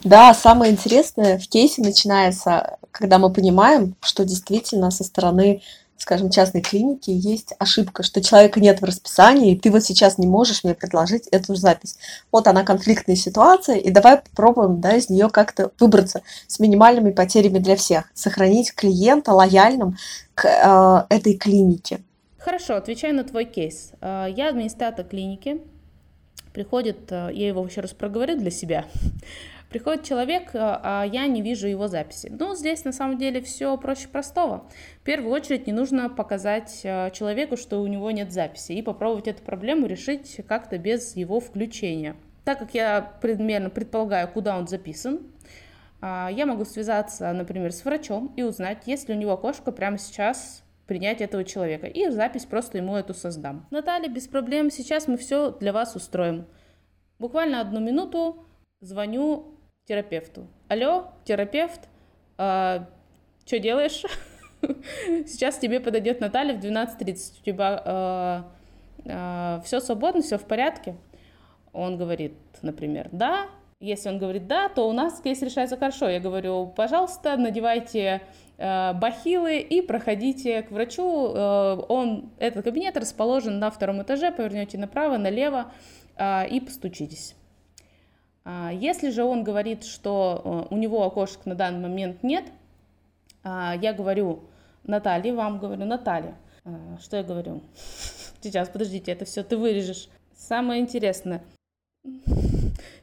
Да, 0.06 0.34
самое 0.34 0.71
интересное 0.71 1.38
в 1.38 1.47
кейсе 1.47 1.82
начинается, 1.82 2.77
когда 2.91 3.19
мы 3.19 3.32
понимаем, 3.32 3.95
что 4.01 4.25
действительно 4.25 4.91
со 4.91 5.03
стороны 5.03 5.62
скажем, 6.04 6.30
частной 6.30 6.62
клинике 6.62 7.16
есть 7.16 7.54
ошибка, 7.60 8.04
что 8.04 8.22
человека 8.22 8.60
нет 8.60 8.82
в 8.82 8.84
расписании, 8.84 9.54
и 9.54 9.58
ты 9.58 9.72
вот 9.72 9.84
сейчас 9.84 10.18
не 10.18 10.28
можешь 10.28 10.66
мне 10.66 10.76
предложить 10.76 11.28
эту 11.28 11.56
запись. 11.56 11.98
Вот 12.30 12.46
она 12.48 12.63
конфликтная 12.63 13.16
ситуация, 13.16 13.78
и 13.78 13.89
давай 13.89 14.18
попробуем 14.18 14.82
да, 14.82 14.98
из 14.98 15.10
нее 15.10 15.30
как-то 15.30 15.72
выбраться 15.80 16.22
с 16.48 16.60
минимальными 16.60 17.12
потерями 17.12 17.60
для 17.60 17.78
всех, 17.78 18.12
сохранить 18.13 18.76
клиента 18.76 19.32
лояльным 19.32 19.98
к 20.36 20.46
э, 20.46 21.16
этой 21.16 21.36
клинике. 21.36 22.02
Хорошо, 22.38 22.76
отвечаю 22.76 23.16
на 23.16 23.24
твой 23.24 23.46
кейс. 23.46 23.92
Э, 24.02 24.28
я 24.30 24.50
администратор 24.50 25.06
клиники, 25.06 25.62
приходит, 26.52 27.10
э, 27.12 27.30
я 27.34 27.48
его 27.48 27.66
еще 27.66 27.80
раз 27.80 27.92
проговорю 27.92 28.38
для 28.38 28.52
себя, 28.52 28.84
Приходит 29.73 30.03
человек, 30.03 30.53
э, 30.53 30.59
а 30.59 31.03
я 31.03 31.25
не 31.25 31.41
вижу 31.41 31.67
его 31.67 31.88
записи. 31.88 32.31
Ну, 32.39 32.55
здесь 32.55 32.86
на 32.86 32.91
самом 32.91 33.17
деле 33.17 33.41
все 33.41 33.75
проще 33.75 34.07
простого. 34.07 34.69
В 35.01 35.03
первую 35.03 35.31
очередь 35.31 35.65
не 35.65 35.73
нужно 35.73 36.12
показать 36.12 36.81
э, 36.83 37.09
человеку, 37.09 37.57
что 37.57 37.81
у 37.81 37.88
него 37.88 38.12
нет 38.12 38.31
записи, 38.31 38.73
и 38.73 38.83
попробовать 38.83 39.27
эту 39.27 39.41
проблему 39.41 39.88
решить 39.88 40.41
как-то 40.47 40.77
без 40.77 41.15
его 41.15 41.39
включения. 41.39 42.15
Так 42.43 42.59
как 42.59 42.75
я 42.75 43.01
примерно 43.19 43.71
предполагаю, 43.71 44.27
куда 44.27 44.59
он 44.59 44.67
записан, 44.67 45.21
а, 46.01 46.29
я 46.31 46.45
могу 46.45 46.65
связаться, 46.65 47.33
например, 47.33 47.71
с 47.71 47.83
врачом 47.83 48.31
и 48.36 48.43
узнать, 48.43 48.83
есть 48.86 49.09
ли 49.09 49.15
у 49.15 49.17
него 49.17 49.36
кошка 49.38 49.71
прямо 49.71 49.97
сейчас 49.97 50.63
принять 50.86 51.19
этого 51.19 51.43
человека. 51.43 51.88
И 51.88 52.09
запись 52.09 52.45
просто 52.45 52.77
ему 52.77 52.95
эту 52.95 53.15
создам. 53.15 53.65
Наталья, 53.71 54.07
без 54.07 54.27
проблем, 54.27 54.69
сейчас 54.69 55.07
мы 55.07 55.17
все 55.17 55.51
для 55.51 55.73
вас 55.73 55.95
устроим. 55.95 56.45
Буквально 57.17 57.59
одну 57.59 57.79
минуту 57.79 58.45
звоню 58.81 59.53
терапевту. 59.86 60.48
Алло, 60.69 61.12
терапевт, 61.26 61.89
а, 62.38 62.88
что 63.46 63.60
делаешь? 63.60 64.04
Сейчас 64.62 65.58
тебе 65.58 65.80
подойдет 65.80 66.22
Наталья 66.22 66.54
в 66.54 66.63
12.30. 66.63 67.41
У 67.41 67.43
тебя 67.43 67.82
а, 67.86 68.52
а, 69.06 69.62
все 69.65 69.80
свободно, 69.80 70.22
все 70.22 70.38
в 70.38 70.46
порядке? 70.46 70.96
Он 71.74 71.98
говорит, 71.98 72.34
например, 72.62 73.10
да. 73.12 73.48
Если 73.80 74.08
он 74.08 74.17
говорит 74.17 74.48
да, 74.48 74.69
то 74.69 74.88
у 74.88 74.93
нас 74.93 75.19
кейс 75.19 75.41
решается 75.41 75.76
хорошо. 75.76 76.08
Я 76.08 76.22
говорю, 76.22 76.67
пожалуйста, 76.67 77.36
надевайте 77.36 78.22
э, 78.58 78.93
бахилы 78.93 79.60
и 79.60 79.82
проходите 79.82 80.62
к 80.62 80.72
врачу. 80.72 81.34
Э, 81.36 81.82
он, 81.89 82.30
этот 82.39 82.63
кабинет 82.63 82.96
расположен 82.96 83.60
на 83.60 83.69
втором 83.69 84.02
этаже, 84.02 84.32
повернете 84.32 84.78
направо, 84.78 85.17
налево 85.17 85.74
э, 86.15 86.48
и 86.48 86.62
постучитесь. 86.62 87.36
А, 88.45 88.71
если 88.73 89.10
же 89.10 89.23
он 89.23 89.43
говорит, 89.43 89.86
что 89.86 90.67
э, 90.69 90.73
у 90.73 90.77
него 90.77 91.03
окошек 91.03 91.45
на 91.45 91.56
данный 91.56 91.88
момент 91.88 92.23
нет, 92.23 92.45
а, 93.43 93.75
я 93.82 93.93
говорю 93.93 94.43
Наталье, 94.84 95.34
вам 95.34 95.60
говорю, 95.60 95.86
Наталья, 95.86 96.36
а, 96.65 96.97
что 97.01 97.17
я 97.17 97.23
говорю? 97.23 97.62
Сейчас, 98.41 98.67
подождите, 98.67 99.12
это 99.12 99.23
все 99.25 99.43
ты 99.43 99.56
вырежешь. 99.56 100.10
Самое 100.36 100.82
интересное. 100.82 101.41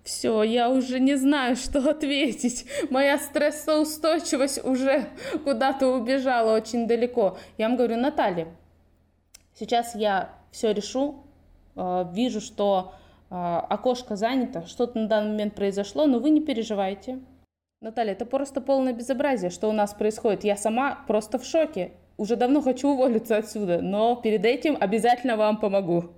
Все, 0.02 0.42
я 0.42 0.70
уже 0.70 0.98
не 0.98 1.16
знаю, 1.16 1.56
что 1.56 1.78
ответить. 1.90 2.66
Моя 2.90 3.18
стрессоустойчивость 3.18 4.62
уже 4.64 5.08
куда-то 5.44 5.88
убежала 5.88 6.54
очень 6.54 6.86
далеко. 6.86 7.38
Я 7.56 7.68
вам 7.68 7.76
говорю, 7.76 7.96
Наталья, 7.96 8.48
сейчас 9.54 9.94
я 9.94 10.34
все 10.50 10.72
решу, 10.72 11.22
вижу, 11.76 12.40
что 12.40 12.94
окошко 13.30 14.16
занято, 14.16 14.66
что-то 14.66 14.98
на 14.98 15.06
данный 15.08 15.30
момент 15.30 15.54
произошло, 15.54 16.06
но 16.06 16.18
вы 16.18 16.30
не 16.30 16.40
переживайте. 16.40 17.20
Наталья, 17.80 18.12
это 18.12 18.26
просто 18.26 18.60
полное 18.60 18.92
безобразие, 18.92 19.50
что 19.50 19.68
у 19.68 19.72
нас 19.72 19.94
происходит. 19.94 20.44
Я 20.44 20.56
сама 20.56 21.04
просто 21.06 21.38
в 21.38 21.44
шоке. 21.44 21.92
Уже 22.18 22.36
давно 22.36 22.60
хочу 22.60 22.88
уволиться 22.90 23.38
отсюда, 23.38 23.80
но 23.80 24.16
перед 24.16 24.44
этим 24.44 24.76
обязательно 24.78 25.36
вам 25.36 25.58
помогу. 25.58 26.10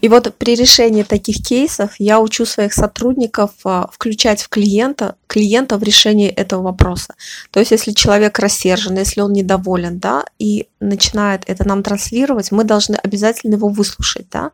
И 0.00 0.08
вот 0.08 0.34
при 0.36 0.54
решении 0.54 1.02
таких 1.02 1.42
кейсов 1.42 1.92
я 1.98 2.20
учу 2.20 2.46
своих 2.46 2.72
сотрудников 2.72 3.50
а, 3.64 3.88
включать 3.92 4.42
в 4.42 4.48
клиента, 4.48 5.16
клиента 5.26 5.76
в 5.76 5.82
решение 5.82 6.30
этого 6.30 6.62
вопроса. 6.62 7.14
То 7.50 7.60
есть 7.60 7.70
если 7.70 7.92
человек 7.92 8.38
рассержен, 8.38 8.96
если 8.96 9.20
он 9.20 9.32
недоволен, 9.32 9.98
да, 9.98 10.24
и 10.38 10.68
начинает 10.80 11.42
это 11.46 11.66
нам 11.68 11.82
транслировать, 11.82 12.50
мы 12.50 12.64
должны 12.64 12.96
обязательно 12.96 13.54
его 13.54 13.68
выслушать, 13.68 14.26
да. 14.30 14.52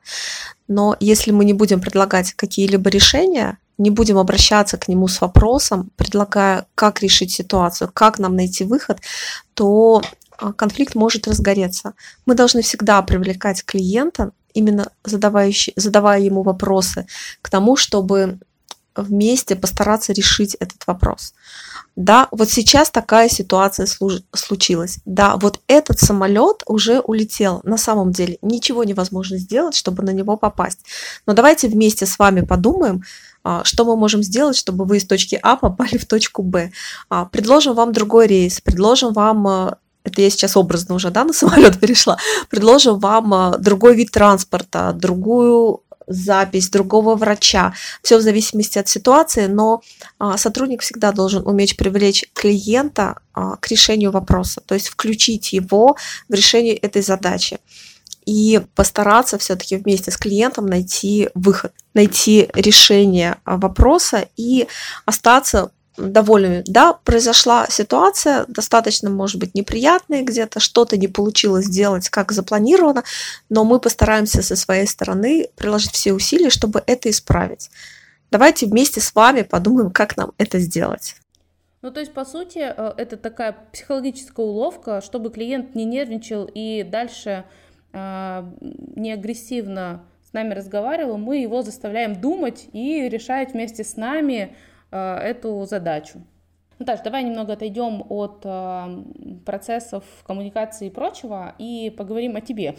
Но 0.69 0.97
если 0.99 1.31
мы 1.31 1.45
не 1.45 1.53
будем 1.53 1.81
предлагать 1.81 2.33
какие-либо 2.33 2.91
решения, 2.91 3.59
не 3.79 3.91
будем 3.91 4.19
обращаться 4.19 4.79
к 4.79 4.89
нему 4.89 5.07
с 5.07 5.21
вопросом, 5.21 5.91
предлагая, 5.97 6.67
как 6.75 7.03
решить 7.03 7.31
ситуацию, 7.31 7.91
как 7.93 8.19
нам 8.19 8.35
найти 8.35 8.65
выход, 8.65 8.99
то 9.55 10.03
а, 10.39 10.53
конфликт 10.53 10.95
может 10.95 11.29
разгореться. 11.29 11.95
Мы 12.25 12.35
должны 12.35 12.63
всегда 12.63 13.01
привлекать 13.03 13.65
клиента 13.65 14.33
именно 14.57 14.91
задавающий, 15.05 15.73
задавая 15.77 16.21
ему 16.21 16.43
вопросы, 16.43 17.07
к 17.43 17.51
тому, 17.51 17.77
чтобы 17.77 18.39
вместе 18.97 19.57
постараться 19.57 20.13
решить 20.13 20.55
этот 20.55 20.87
вопрос. 20.87 21.35
Да, 21.97 22.29
вот 22.31 22.51
сейчас 22.51 22.91
такая 22.91 23.29
ситуация 23.29 23.87
случилась. 24.35 24.99
Да, 25.07 25.37
вот 25.37 25.61
этот 25.67 25.99
самолет 25.99 26.63
уже 26.67 27.01
улетел. 27.01 27.61
На 27.65 27.79
самом 27.79 28.13
деле 28.13 28.39
ничего 28.43 28.85
невозможно 28.85 29.39
сделать, 29.39 29.75
чтобы 29.75 30.03
на 30.03 30.11
него 30.11 30.37
попасть. 30.37 30.81
Но 31.27 31.33
давайте 31.33 31.69
вместе 31.69 32.05
с 32.05 32.19
вами 32.19 32.43
подумаем, 32.43 33.03
а, 33.45 33.65
что 33.65 33.85
мы 33.85 33.97
можем 33.97 34.23
сделать, 34.23 34.57
чтобы 34.57 34.85
вы 34.85 34.99
из 34.99 35.07
точки 35.07 35.39
А 35.43 35.57
попали 35.57 35.97
в 35.97 36.05
точку 36.05 36.43
Б. 36.43 36.71
А, 37.09 37.25
предложим 37.25 37.75
вам 37.75 37.93
другой 37.93 38.27
рейс, 38.27 38.61
предложим 38.61 39.13
вам 39.13 39.47
а, 39.47 39.79
это 40.07 40.23
я 40.23 40.31
сейчас 40.31 40.57
образно 40.57 40.95
уже 40.95 41.11
да, 41.11 41.25
на 41.25 41.33
самолет 41.33 41.81
перешла, 41.81 42.17
предложим 42.49 42.99
вам 42.99 43.35
а, 43.35 43.59
другой 43.59 43.97
вид 43.97 44.13
транспорта, 44.13 44.93
другую 44.95 45.83
запись 46.07 46.71
другого 46.71 47.17
врача. 47.17 47.75
Все 48.03 48.19
в 48.19 48.23
зависимости 48.23 48.79
от 48.79 48.89
ситуации, 48.89 49.47
но 49.47 49.83
а, 50.19 50.39
сотрудник 50.39 50.83
всегда 50.83 51.11
должен 51.11 51.47
уметь 51.47 51.77
привлечь 51.77 52.25
клиента 52.33 53.19
а, 53.35 53.57
к 53.57 53.69
решению 53.69 54.13
вопроса, 54.13 54.63
то 54.65 54.75
есть 54.75 54.89
включить 54.89 55.53
его 55.53 55.97
в 56.29 56.35
решение 56.35 56.77
этой 56.77 57.03
задачи 57.03 57.59
и 58.25 58.61
постараться 58.75 59.39
все-таки 59.39 59.77
вместе 59.77 60.11
с 60.11 60.17
клиентом 60.17 60.67
найти 60.67 61.29
выход, 61.35 61.73
найти 61.95 62.49
решение 62.55 63.39
вопроса 63.45 64.29
и 64.37 64.67
остаться 65.05 65.71
довольны. 65.97 66.63
Да, 66.67 66.95
произошла 67.05 67.67
ситуация, 67.69 68.45
достаточно, 68.49 69.11
может 69.11 69.41
быть, 69.41 69.55
неприятная 69.55 70.23
где-то, 70.23 70.61
что-то 70.61 70.97
не 70.97 71.09
получилось 71.09 71.67
сделать, 71.67 72.09
как 72.09 72.33
запланировано, 72.33 73.05
но 73.49 73.65
мы 73.65 73.81
постараемся 73.81 74.43
со 74.43 74.57
своей 74.57 74.87
стороны 74.87 75.49
приложить 75.57 75.93
все 75.93 76.13
усилия, 76.13 76.51
чтобы 76.51 76.83
это 76.87 77.11
исправить. 77.11 77.71
Давайте 78.31 78.67
вместе 78.67 79.01
с 79.01 79.15
вами 79.15 79.43
подумаем, 79.43 79.91
как 79.91 80.17
нам 80.17 80.33
это 80.39 80.59
сделать. 80.59 81.17
Ну, 81.83 81.93
то 81.93 82.01
есть, 82.01 82.13
по 82.13 82.25
сути, 82.25 82.59
э, 82.59 82.95
это 82.97 83.17
такая 83.17 83.57
психологическая 83.73 84.45
уловка, 84.45 85.01
чтобы 85.01 85.31
клиент 85.31 85.75
не 85.75 85.85
нервничал 85.85 86.51
и 86.53 86.83
дальше 86.83 87.45
э, 87.93 88.45
не 88.61 89.13
агрессивно 89.13 90.03
с 90.29 90.33
нами 90.33 90.55
разговаривал, 90.55 91.17
мы 91.19 91.39
его 91.39 91.63
заставляем 91.63 92.21
думать 92.21 92.67
и 92.73 93.09
решать 93.09 93.53
вместе 93.53 93.85
с 93.85 93.97
нами 93.97 94.57
эту 95.23 95.65
задачу. 95.67 96.21
Наташа, 96.79 97.05
давай 97.05 97.25
немного 97.25 97.55
отойдем 97.55 98.05
от 98.11 98.43
э, 98.45 99.03
процессов 99.47 100.05
коммуникации 100.27 100.89
и 100.89 100.91
прочего 100.91 101.55
и 101.59 101.95
поговорим 101.97 102.37
о 102.37 102.43
тебе. 102.43 102.77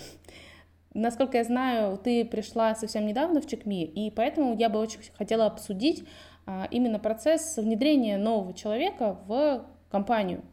Насколько 0.93 1.37
я 1.37 1.43
знаю, 1.43 1.97
ты 1.97 2.23
пришла 2.23 2.75
совсем 2.75 3.07
недавно 3.07 3.41
в 3.41 3.47
Чекми, 3.47 3.85
и 3.85 4.11
поэтому 4.11 4.55
я 4.55 4.69
бы 4.69 4.79
очень 4.79 4.99
хотела 5.17 5.47
обсудить 5.47 6.07
э, 6.45 6.65
именно 6.69 6.99
процесс 6.99 7.57
внедрения 7.57 8.17
нового 8.17 8.53
человека 8.53 9.17
в 9.25 9.65
компанию. 9.89 10.43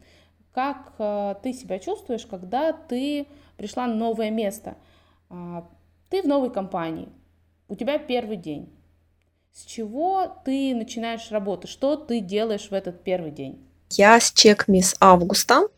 Как 0.53 0.93
ты 1.43 1.53
себя 1.53 1.81
чувствуешь, 1.81 2.27
когда 2.27 2.73
ты 2.73 3.27
пришла 3.57 3.89
на 3.89 3.95
новое 3.95 4.31
место? 4.31 4.77
Ты 6.11 6.23
в 6.23 6.27
новой 6.27 6.53
компании, 6.53 7.09
у 7.69 7.75
тебя 7.75 7.99
первый 7.99 8.37
день. 8.37 8.73
С 9.57 9.67
чего 9.67 10.37
ты 10.45 10.75
начинаешь 10.75 11.31
работу? 11.31 11.69
Что 11.69 11.95
ты 11.95 12.19
делаешь 12.19 12.71
в 12.71 12.75
этот 12.75 13.05
первый 13.05 13.31
день? 13.31 13.65
Я 13.91 14.19
с 14.19 14.33
чекми 14.33 14.81
с 14.81 14.97
августа. 14.99 15.69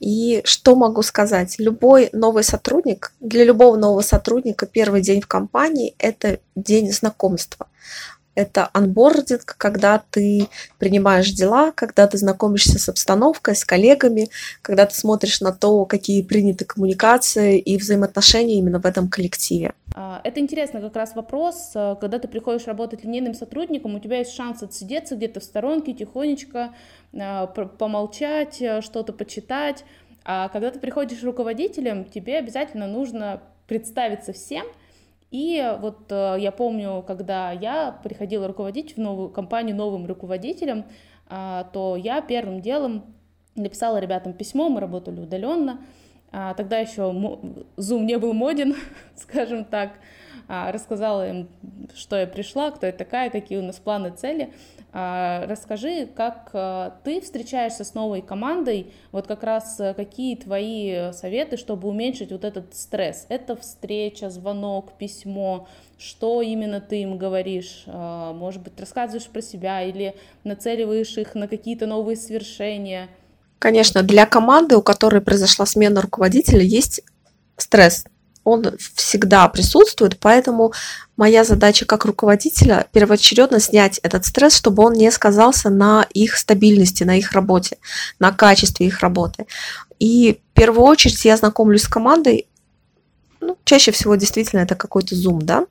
И 0.00 0.42
что 0.44 0.74
могу 0.74 1.02
сказать? 1.02 1.60
Любой 1.60 2.10
новый 2.12 2.42
сотрудник, 2.42 3.12
для 3.20 3.44
любого 3.44 3.76
нового 3.76 4.00
сотрудника 4.00 4.66
первый 4.66 5.00
день 5.00 5.20
в 5.20 5.28
компании– 5.28 5.94
это 5.98 6.40
день 6.56 6.90
знакомства. 6.90 7.68
Это 8.34 8.70
анбординг, 8.72 9.56
когда 9.58 10.02
ты 10.10 10.48
принимаешь 10.78 11.30
дела, 11.30 11.72
когда 11.72 12.06
ты 12.06 12.18
знакомишься 12.18 12.78
с 12.78 12.88
обстановкой, 12.88 13.54
с 13.54 13.64
коллегами, 13.64 14.28
когда 14.62 14.86
ты 14.86 14.94
смотришь 14.94 15.40
на 15.40 15.52
то, 15.52 15.84
какие 15.84 16.22
приняты 16.22 16.64
коммуникации 16.64 17.58
и 17.58 17.76
взаимоотношения 17.76 18.58
именно 18.58 18.80
в 18.80 18.86
этом 18.86 19.08
коллективе. 19.08 19.72
А, 19.94 20.20
это 20.24 20.40
интересно 20.40 20.80
как 20.80 20.96
раз 20.96 21.14
вопрос, 21.14 21.72
э, 21.74 21.96
когда 22.00 22.18
ты 22.18 22.28
приходишь 22.28 22.66
работать 22.66 23.04
линейным 23.04 23.34
сотрудником, 23.34 23.94
у 23.94 24.00
тебя 24.00 24.18
есть 24.18 24.34
шанс 24.34 24.62
отсидеться 24.62 25.16
где-то 25.16 25.40
в 25.40 25.44
сторонке, 25.44 25.92
тихонечко, 25.92 26.74
э, 27.12 27.46
помолчать, 27.78 28.62
что-то 28.80 29.12
почитать, 29.12 29.84
а 30.24 30.48
когда 30.48 30.70
ты 30.70 30.78
приходишь 30.78 31.22
руководителем, 31.22 32.04
тебе 32.04 32.38
обязательно 32.38 32.86
нужно 32.86 33.42
представиться 33.66 34.32
всем– 34.32 34.66
и 35.32 35.76
вот 35.80 36.12
э, 36.12 36.36
я 36.38 36.52
помню, 36.52 37.02
когда 37.06 37.52
я 37.52 37.98
приходила 38.02 38.46
руководить 38.46 38.96
в 38.96 39.00
новую 39.00 39.30
компанию 39.30 39.74
новым 39.74 40.04
руководителем, 40.06 40.84
э, 41.30 41.64
то 41.72 41.96
я 41.96 42.20
первым 42.20 42.60
делом 42.60 43.16
написала 43.56 43.98
ребятам 43.98 44.34
письмо, 44.34 44.68
мы 44.68 44.80
работали 44.80 45.20
удаленно. 45.20 45.80
А, 46.30 46.54
тогда 46.54 46.78
еще 46.78 47.02
Zoom 47.76 48.04
не 48.04 48.18
был 48.18 48.34
моден, 48.34 48.74
скажем 49.16 49.64
так. 49.64 49.92
А, 50.54 50.70
рассказала 50.70 51.26
им, 51.26 51.48
что 51.94 52.14
я 52.14 52.26
пришла, 52.26 52.70
кто 52.72 52.84
я 52.84 52.92
такая, 52.92 53.30
какие 53.30 53.56
у 53.56 53.62
нас 53.62 53.76
планы, 53.76 54.10
цели. 54.10 54.52
А, 54.92 55.46
расскажи, 55.48 56.06
как 56.14 56.50
а, 56.52 56.94
ты 57.04 57.22
встречаешься 57.22 57.84
с 57.84 57.94
новой 57.94 58.20
командой, 58.20 58.92
вот 59.12 59.26
как 59.26 59.44
раз 59.44 59.80
а, 59.80 59.94
какие 59.94 60.36
твои 60.36 61.10
советы, 61.12 61.56
чтобы 61.56 61.88
уменьшить 61.88 62.32
вот 62.32 62.44
этот 62.44 62.76
стресс? 62.76 63.24
Это 63.30 63.56
встреча, 63.56 64.28
звонок, 64.28 64.92
письмо, 64.98 65.68
что 65.96 66.42
именно 66.42 66.82
ты 66.82 67.00
им 67.00 67.16
говоришь? 67.16 67.84
Может 67.86 68.60
быть, 68.60 68.78
рассказываешь 68.78 69.28
про 69.28 69.40
себя 69.40 69.82
или 69.82 70.14
нацеливаешь 70.44 71.16
их 71.16 71.34
на 71.34 71.48
какие-то 71.48 71.86
новые 71.86 72.18
свершения? 72.18 73.08
Конечно, 73.58 74.02
для 74.02 74.26
команды, 74.26 74.76
у 74.76 74.82
которой 74.82 75.22
произошла 75.22 75.64
смена 75.64 76.02
руководителя, 76.02 76.60
есть 76.60 77.00
стресс 77.56 78.04
он 78.44 78.76
всегда 78.94 79.48
присутствует, 79.48 80.18
поэтому 80.18 80.72
моя 81.16 81.44
задача 81.44 81.84
как 81.84 82.04
руководителя 82.04 82.86
первоочередно 82.92 83.60
снять 83.60 83.98
этот 84.02 84.24
стресс, 84.26 84.56
чтобы 84.56 84.84
он 84.84 84.94
не 84.94 85.10
сказался 85.10 85.70
на 85.70 86.06
их 86.12 86.36
стабильности, 86.36 87.04
на 87.04 87.16
их 87.18 87.32
работе, 87.32 87.78
на 88.18 88.32
качестве 88.32 88.86
их 88.86 89.00
работы. 89.00 89.46
И 89.98 90.40
в 90.52 90.54
первую 90.54 90.84
очередь 90.84 91.24
я 91.24 91.36
знакомлюсь 91.36 91.82
с 91.82 91.88
командой 91.88 92.46
чаще 93.72 93.90
всего 93.90 94.16
действительно 94.16 94.60
это 94.60 94.74
какой-то 94.74 95.14
зум, 95.14 95.40
да, 95.40 95.64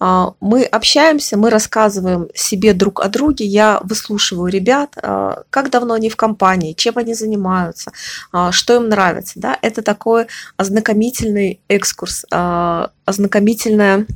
а, 0.00 0.32
мы 0.40 0.64
общаемся, 0.64 1.36
мы 1.36 1.50
рассказываем 1.50 2.26
себе 2.34 2.72
друг 2.72 3.00
о 3.00 3.08
друге, 3.08 3.44
я 3.44 3.78
выслушиваю 3.84 4.50
ребят, 4.50 4.98
а, 5.00 5.44
как 5.50 5.70
давно 5.70 5.94
они 5.94 6.10
в 6.10 6.16
компании, 6.16 6.72
чем 6.72 6.94
они 6.96 7.14
занимаются, 7.14 7.92
а, 8.32 8.50
что 8.50 8.74
им 8.74 8.88
нравится, 8.88 9.34
да, 9.36 9.56
это 9.62 9.82
такой 9.82 10.26
ознакомительный 10.56 11.60
экскурс, 11.68 12.24
ознакомительная 13.04 14.06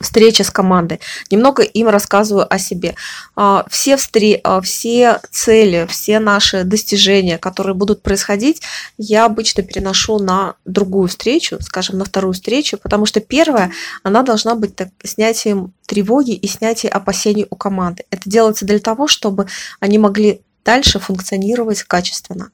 встреча 0.00 0.44
с 0.44 0.50
командой. 0.50 1.00
Немного 1.30 1.62
им 1.62 1.88
рассказываю 1.88 2.52
о 2.52 2.58
себе. 2.58 2.94
А, 3.36 3.64
все, 3.68 3.96
встре... 3.96 4.40
А, 4.42 4.60
все 4.60 5.20
цели, 5.30 5.86
все 5.88 6.18
наши 6.18 6.64
достижения, 6.64 7.38
которые 7.38 7.74
будут 7.74 8.02
происходить, 8.02 8.62
я 8.96 9.26
обычно 9.26 9.62
переношу 9.62 10.18
на 10.18 10.54
другую 10.64 11.08
встречу, 11.08 11.58
скажем, 11.60 11.98
на 11.98 12.04
вторую 12.04 12.32
встречу, 12.32 12.78
потому 12.78 13.06
что 13.06 13.20
первая, 13.20 13.72
она 14.02 14.22
должна 14.22 14.54
быть 14.54 14.74
так, 14.74 14.88
снятием 15.04 15.72
тревоги 15.86 16.32
и 16.32 16.46
снятием 16.46 16.92
опасений 16.94 17.46
у 17.50 17.56
команды. 17.56 18.04
Это 18.10 18.28
делается 18.28 18.64
для 18.64 18.78
того, 18.78 19.06
чтобы 19.06 19.46
они 19.80 19.98
могли 19.98 20.40
дальше 20.64 20.98
функционировать 20.98 21.82
качественно 21.82 22.50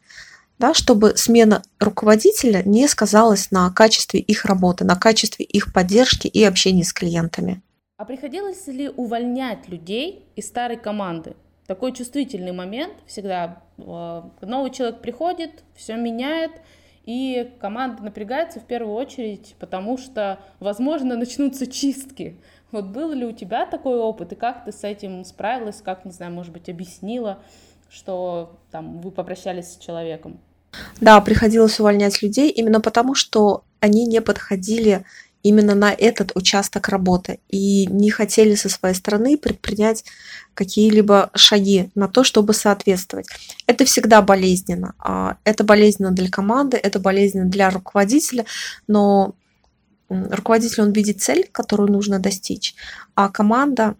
да, 0.58 0.74
чтобы 0.74 1.16
смена 1.16 1.62
руководителя 1.78 2.62
не 2.64 2.88
сказалась 2.88 3.50
на 3.50 3.70
качестве 3.70 4.20
их 4.20 4.44
работы, 4.44 4.84
на 4.84 4.96
качестве 4.96 5.44
их 5.44 5.72
поддержки 5.72 6.26
и 6.26 6.42
общения 6.44 6.84
с 6.84 6.92
клиентами. 6.92 7.62
А 7.98 8.04
приходилось 8.04 8.66
ли 8.66 8.88
увольнять 8.88 9.68
людей 9.68 10.26
из 10.36 10.46
старой 10.48 10.76
команды? 10.76 11.34
Такой 11.66 11.92
чувствительный 11.92 12.52
момент 12.52 12.94
всегда. 13.06 13.62
Э, 13.78 14.22
новый 14.42 14.70
человек 14.70 15.00
приходит, 15.00 15.64
все 15.74 15.96
меняет, 15.96 16.52
и 17.06 17.52
команда 17.60 18.02
напрягается 18.02 18.60
в 18.60 18.64
первую 18.64 18.94
очередь, 18.94 19.54
потому 19.58 19.96
что, 19.96 20.40
возможно, 20.60 21.16
начнутся 21.16 21.66
чистки. 21.66 22.36
Вот 22.72 22.86
был 22.86 23.12
ли 23.12 23.24
у 23.24 23.32
тебя 23.32 23.64
такой 23.64 23.98
опыт, 23.98 24.32
и 24.32 24.36
как 24.36 24.64
ты 24.64 24.72
с 24.72 24.84
этим 24.84 25.24
справилась, 25.24 25.80
как, 25.80 26.04
не 26.04 26.10
знаю, 26.10 26.32
может 26.32 26.52
быть, 26.52 26.68
объяснила, 26.68 27.38
что 27.90 28.58
там 28.70 29.00
вы 29.00 29.10
попрощались 29.10 29.74
с 29.74 29.76
человеком? 29.78 30.38
Да, 31.00 31.20
приходилось 31.20 31.80
увольнять 31.80 32.22
людей 32.22 32.50
именно 32.50 32.80
потому, 32.80 33.14
что 33.14 33.64
они 33.80 34.06
не 34.06 34.20
подходили 34.20 35.04
именно 35.42 35.76
на 35.76 35.92
этот 35.92 36.32
участок 36.34 36.88
работы 36.88 37.38
и 37.48 37.86
не 37.86 38.10
хотели 38.10 38.56
со 38.56 38.68
своей 38.68 38.96
стороны 38.96 39.38
предпринять 39.38 40.04
какие-либо 40.54 41.30
шаги 41.34 41.90
на 41.94 42.08
то, 42.08 42.24
чтобы 42.24 42.52
соответствовать. 42.52 43.28
Это 43.66 43.84
всегда 43.84 44.22
болезненно. 44.22 44.94
А, 44.98 45.36
это 45.44 45.62
болезненно 45.62 46.10
для 46.10 46.28
команды, 46.28 46.76
это 46.76 46.98
болезненно 46.98 47.48
для 47.48 47.70
руководителя, 47.70 48.44
но 48.88 49.36
руководитель, 50.08 50.82
он 50.82 50.92
видит 50.92 51.20
цель, 51.20 51.48
которую 51.52 51.92
нужно 51.92 52.18
достичь, 52.18 52.74
а 53.14 53.28
команда 53.28 53.94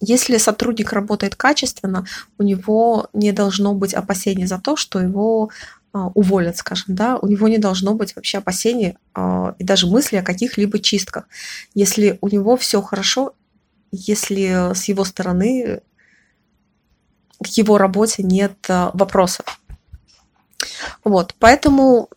если 0.00 0.38
сотрудник 0.38 0.92
работает 0.92 1.34
качественно, 1.36 2.06
у 2.38 2.42
него 2.42 3.08
не 3.12 3.32
должно 3.32 3.74
быть 3.74 3.94
опасений 3.94 4.46
за 4.46 4.58
то, 4.58 4.76
что 4.76 5.00
его 5.00 5.50
а, 5.92 6.08
уволят, 6.14 6.56
скажем, 6.56 6.94
да, 6.94 7.16
у 7.16 7.26
него 7.26 7.48
не 7.48 7.58
должно 7.58 7.94
быть 7.94 8.16
вообще 8.16 8.38
опасений 8.38 8.96
а, 9.14 9.54
и 9.58 9.64
даже 9.64 9.86
мысли 9.86 10.16
о 10.16 10.22
каких-либо 10.22 10.78
чистках. 10.80 11.28
Если 11.74 12.18
у 12.20 12.28
него 12.28 12.56
все 12.56 12.82
хорошо, 12.82 13.34
если 13.92 14.74
с 14.74 14.84
его 14.84 15.04
стороны 15.04 15.82
к 17.42 17.46
его 17.48 17.78
работе 17.78 18.22
нет 18.22 18.56
а, 18.68 18.90
вопросов. 18.94 19.60
Вот, 21.04 21.34
поэтому 21.38 22.08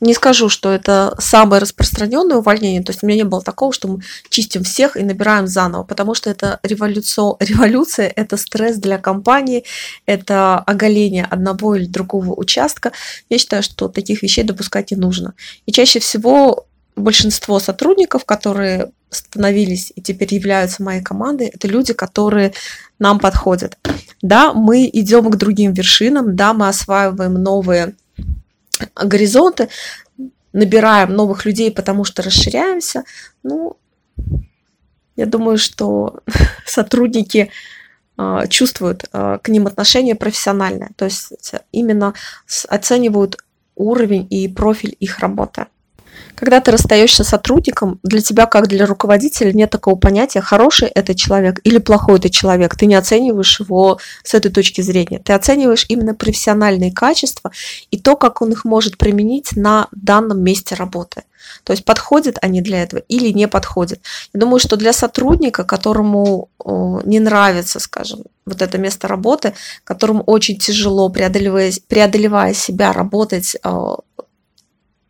не 0.00 0.14
скажу, 0.14 0.48
что 0.48 0.72
это 0.72 1.14
самое 1.18 1.60
распространенное 1.60 2.36
увольнение, 2.38 2.82
то 2.82 2.90
есть 2.90 3.02
у 3.02 3.06
меня 3.06 3.18
не 3.18 3.24
было 3.24 3.42
такого, 3.42 3.72
что 3.72 3.88
мы 3.88 4.00
чистим 4.28 4.64
всех 4.64 4.96
и 4.96 5.02
набираем 5.02 5.46
заново, 5.46 5.84
потому 5.84 6.14
что 6.14 6.30
это 6.30 6.60
революция, 6.62 7.34
революция 7.40 8.12
это 8.14 8.36
стресс 8.36 8.76
для 8.76 8.98
компании, 8.98 9.64
это 10.06 10.58
оголение 10.58 11.24
одного 11.24 11.76
или 11.76 11.86
другого 11.86 12.34
участка. 12.34 12.92
Я 13.28 13.38
считаю, 13.38 13.62
что 13.62 13.88
таких 13.88 14.22
вещей 14.22 14.44
допускать 14.44 14.90
не 14.90 14.96
нужно. 14.96 15.34
И 15.66 15.72
чаще 15.72 15.98
всего 16.00 16.66
большинство 16.96 17.58
сотрудников, 17.60 18.24
которые 18.24 18.90
становились 19.10 19.92
и 19.94 20.02
теперь 20.02 20.34
являются 20.34 20.82
моей 20.82 21.02
командой, 21.02 21.46
это 21.46 21.68
люди, 21.68 21.92
которые 21.92 22.52
нам 22.98 23.18
подходят. 23.18 23.78
Да, 24.22 24.52
мы 24.52 24.88
идем 24.92 25.30
к 25.30 25.36
другим 25.36 25.72
вершинам, 25.72 26.34
да, 26.34 26.52
мы 26.54 26.68
осваиваем 26.68 27.34
новые 27.34 27.94
горизонты, 28.94 29.68
набираем 30.52 31.12
новых 31.12 31.44
людей, 31.44 31.70
потому 31.70 32.04
что 32.04 32.22
расширяемся. 32.22 33.04
Ну, 33.42 33.76
я 35.16 35.26
думаю, 35.26 35.58
что 35.58 36.20
сотрудники 36.66 37.50
э, 38.18 38.46
чувствуют 38.48 39.04
э, 39.12 39.38
к 39.42 39.48
ним 39.48 39.66
отношение 39.66 40.14
профессиональное, 40.14 40.90
то 40.96 41.04
есть 41.04 41.32
именно 41.72 42.14
оценивают 42.68 43.36
уровень 43.74 44.26
и 44.30 44.48
профиль 44.48 44.96
их 44.98 45.18
работы. 45.18 45.66
Когда 46.34 46.60
ты 46.60 46.70
расстаешься 46.70 47.24
с 47.24 47.28
сотрудником, 47.28 47.98
для 48.02 48.20
тебя, 48.20 48.46
как 48.46 48.68
для 48.68 48.86
руководителя, 48.86 49.52
нет 49.52 49.70
такого 49.70 49.96
понятия, 49.96 50.40
хороший 50.40 50.88
это 50.88 51.14
человек 51.14 51.60
или 51.64 51.78
плохой 51.78 52.18
это 52.18 52.30
человек. 52.30 52.76
Ты 52.76 52.86
не 52.86 52.94
оцениваешь 52.94 53.60
его 53.60 53.98
с 54.22 54.34
этой 54.34 54.50
точки 54.50 54.82
зрения. 54.82 55.18
Ты 55.18 55.32
оцениваешь 55.32 55.86
именно 55.88 56.14
профессиональные 56.14 56.92
качества 56.92 57.50
и 57.90 57.98
то, 57.98 58.16
как 58.16 58.42
он 58.42 58.52
их 58.52 58.64
может 58.64 58.98
применить 58.98 59.56
на 59.56 59.88
данном 59.92 60.42
месте 60.42 60.74
работы. 60.74 61.22
То 61.62 61.72
есть 61.72 61.84
подходят 61.84 62.38
они 62.42 62.60
для 62.60 62.82
этого 62.82 63.02
или 63.08 63.30
не 63.30 63.48
подходят. 63.48 64.00
Я 64.34 64.40
думаю, 64.40 64.58
что 64.58 64.76
для 64.76 64.92
сотрудника, 64.92 65.64
которому 65.64 66.48
не 67.04 67.20
нравится, 67.20 67.78
скажем, 67.80 68.24
вот 68.44 68.62
это 68.62 68.78
место 68.78 69.08
работы, 69.08 69.54
которому 69.84 70.22
очень 70.24 70.58
тяжело, 70.58 71.08
преодолевая, 71.08 71.72
преодолевая 71.88 72.52
себя, 72.52 72.92
работать 72.92 73.56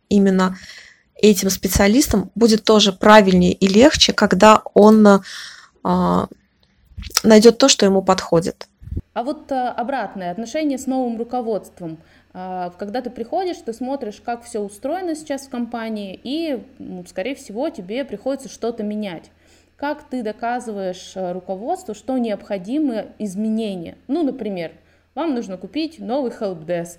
именно 0.09 0.57
этим 1.21 1.49
специалистам 1.49 2.31
будет 2.35 2.63
тоже 2.63 2.93
правильнее 2.93 3.53
и 3.53 3.67
легче, 3.67 4.13
когда 4.13 4.61
он 4.73 5.21
а, 5.83 6.27
найдет 7.23 7.57
то, 7.57 7.69
что 7.69 7.85
ему 7.85 8.01
подходит. 8.01 8.67
А 9.13 9.23
вот 9.23 9.51
а, 9.51 9.71
обратное 9.71 10.31
отношение 10.31 10.77
с 10.77 10.85
новым 10.85 11.17
руководством. 11.17 11.97
А, 12.33 12.71
когда 12.77 13.01
ты 13.01 13.09
приходишь, 13.09 13.57
ты 13.57 13.73
смотришь, 13.73 14.21
как 14.23 14.43
все 14.43 14.59
устроено 14.59 15.15
сейчас 15.15 15.47
в 15.47 15.49
компании, 15.49 16.19
и, 16.23 16.63
скорее 17.07 17.35
всего, 17.35 17.69
тебе 17.69 18.05
приходится 18.05 18.49
что-то 18.49 18.83
менять. 18.83 19.31
как 19.75 20.09
ты 20.09 20.23
доказываешь 20.23 21.13
э, 21.15 21.31
руководству, 21.33 21.93
что 21.93 22.17
необходимы 22.17 23.07
изменения. 23.19 23.95
Ну, 24.07 24.23
например, 24.23 24.71
вам 25.13 25.35
нужно 25.35 25.57
купить 25.57 25.99
новый 25.99 26.31
helpdesk, 26.31 26.97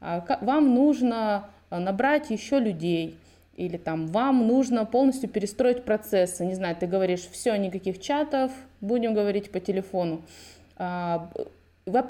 а, 0.00 0.24
вам 0.40 0.74
нужно 0.74 1.50
э, 1.70 1.78
набрать 1.78 2.30
еще 2.30 2.58
людей, 2.58 3.18
или 3.56 3.78
там 3.78 4.06
вам 4.06 4.46
нужно 4.46 4.84
полностью 4.84 5.28
перестроить 5.28 5.84
процессы. 5.84 6.44
Не 6.44 6.54
знаю, 6.54 6.76
ты 6.78 6.86
говоришь, 6.86 7.26
все, 7.30 7.56
никаких 7.56 8.00
чатов, 8.00 8.52
будем 8.80 9.14
говорить 9.14 9.50
по 9.50 9.60
телефону. 9.60 10.22
А, 10.76 11.30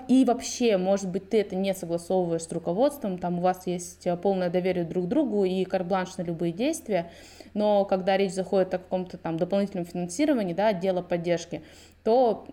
и 0.09 0.25
вообще, 0.25 0.77
может 0.77 1.09
быть, 1.11 1.31
ты 1.31 1.41
это 1.41 1.55
не 1.55 1.75
согласовываешь 1.75 2.43
с 2.43 2.53
руководством, 2.53 3.19
там 3.19 3.39
у 3.39 3.43
вас 3.43 3.67
есть 3.67 4.07
э, 4.07 4.17
полное 4.17 4.49
доверие 4.49 4.85
друг 4.85 5.07
другу 5.07 5.45
и 5.45 5.65
карбланш 5.65 6.17
на 6.17 6.23
любые 6.23 6.53
действия, 6.53 7.11
но 7.53 7.85
когда 7.85 8.17
речь 8.17 8.33
заходит 8.33 8.73
о 8.73 8.79
каком-то 8.79 9.19
там 9.19 9.37
дополнительном 9.37 9.85
финансировании, 9.85 10.55
да, 10.55 10.69
отдела 10.69 11.03
поддержки, 11.03 11.63
то 12.05 12.47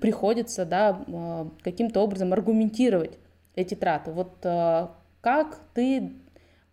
приходится, 0.00 0.64
да, 0.64 1.02
э, 1.06 1.46
каким-то 1.62 2.00
образом 2.00 2.32
аргументировать 2.32 3.18
эти 3.56 3.74
траты. 3.74 4.12
Вот 4.12 4.36
э, 4.44 4.86
как 5.20 5.58
ты 5.74 6.12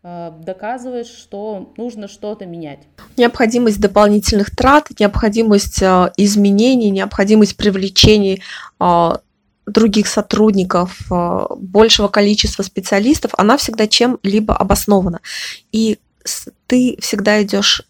доказываешь, 0.01 1.07
что 1.07 1.73
нужно 1.75 2.07
что-то 2.07 2.45
менять. 2.45 2.79
Необходимость 3.17 3.81
дополнительных 3.81 4.55
трат, 4.55 4.87
необходимость 4.97 5.83
изменений, 6.15 6.89
необходимость 6.89 7.57
привлечения 7.57 8.39
других 9.69 10.07
сотрудников, 10.07 11.11
э, 11.11 11.45
большего 11.57 12.07
количества 12.07 12.63
специалистов, 12.63 13.31
она 13.37 13.57
всегда 13.57 13.87
чем-либо 13.87 14.55
обоснована. 14.55 15.21
И 15.71 15.99
ты 16.67 16.97
всегда 17.01 17.41
идешь 17.43 17.83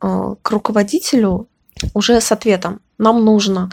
э, 0.00 0.34
к 0.40 0.50
руководителю 0.50 1.48
уже 1.94 2.20
с 2.20 2.32
ответом. 2.32 2.80
Нам 2.98 3.24
нужно 3.24 3.70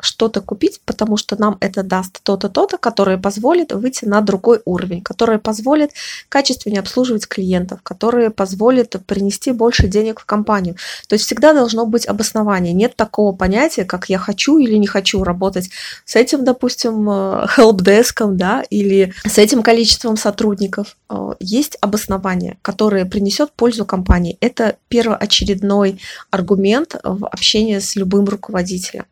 что-то 0.00 0.40
купить, 0.40 0.80
потому 0.84 1.16
что 1.16 1.40
нам 1.40 1.56
это 1.60 1.82
даст 1.82 2.20
то-то, 2.22 2.48
то-то, 2.48 2.76
которое 2.76 3.18
позволит 3.18 3.72
выйти 3.72 4.04
на 4.04 4.20
другой 4.20 4.60
уровень, 4.64 5.02
которое 5.02 5.38
позволит 5.38 5.92
качественнее 6.28 6.80
обслуживать 6.80 7.28
клиентов, 7.28 7.80
которое 7.82 8.30
позволит 8.30 8.96
принести 9.06 9.52
больше 9.52 9.86
денег 9.86 10.20
в 10.20 10.24
компанию. 10.24 10.74
То 11.08 11.14
есть 11.14 11.24
всегда 11.24 11.52
должно 11.52 11.86
быть 11.86 12.06
обоснование. 12.06 12.72
Нет 12.72 12.96
такого 12.96 13.32
понятия, 13.32 13.84
как 13.84 14.08
я 14.08 14.18
хочу 14.18 14.58
или 14.58 14.74
не 14.74 14.88
хочу 14.88 15.22
работать 15.22 15.70
с 16.04 16.16
этим, 16.16 16.44
допустим, 16.44 17.08
helpdesk, 17.08 18.34
да, 18.34 18.64
или 18.70 19.14
с 19.24 19.38
этим 19.38 19.62
количеством 19.62 20.16
сотрудников. 20.16 20.96
А, 21.08 21.34
есть 21.38 21.78
обоснование, 21.80 22.58
которое 22.62 23.04
принесет 23.04 23.52
пользу 23.52 23.84
компании. 23.84 24.36
Это 24.40 24.76
первоочередной 24.88 26.00
аргумент 26.30 26.96
в 27.04 27.26
общении 27.26 27.78
с 27.78 27.94
любым 27.94 28.24
руководителем. 28.24 29.04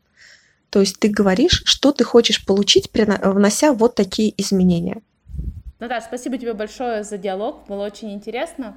То 0.71 0.81
есть 0.81 0.99
ты 0.99 1.09
говоришь, 1.09 1.63
что 1.65 1.93
ты 1.93 2.05
хочешь 2.05 2.45
получить, 2.45 2.91
внося 2.95 3.73
вот 3.73 3.95
такие 3.95 4.35
изменения. 4.41 5.01
Наташа, 5.79 6.07
спасибо 6.07 6.39
тебе 6.39 6.55
большое 6.55 7.05
за 7.05 7.19
диалог, 7.19 7.67
было 7.69 7.87
очень 7.87 8.13
интересно. 8.13 8.77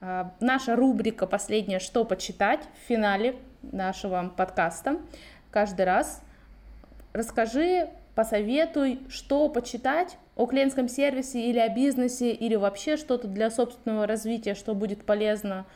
А, 0.00 0.32
наша 0.40 0.76
рубрика 0.76 1.26
последняя 1.26 1.78
«Что 1.78 2.04
почитать» 2.04 2.60
в 2.82 2.88
финале 2.88 3.36
нашего 3.62 4.32
подкаста. 4.36 4.96
Каждый 5.50 5.84
раз 5.84 6.22
расскажи, 7.12 7.90
посоветуй, 8.14 9.00
что 9.08 9.48
почитать 9.48 10.16
о 10.36 10.46
клиентском 10.46 10.88
сервисе 10.88 11.40
или 11.48 11.58
о 11.58 11.68
бизнесе, 11.68 12.32
или 12.32 12.56
вообще 12.56 12.96
что-то 12.96 13.28
для 13.28 13.50
собственного 13.50 14.06
развития, 14.06 14.54
что 14.54 14.74
будет 14.74 15.04
полезно 15.04 15.66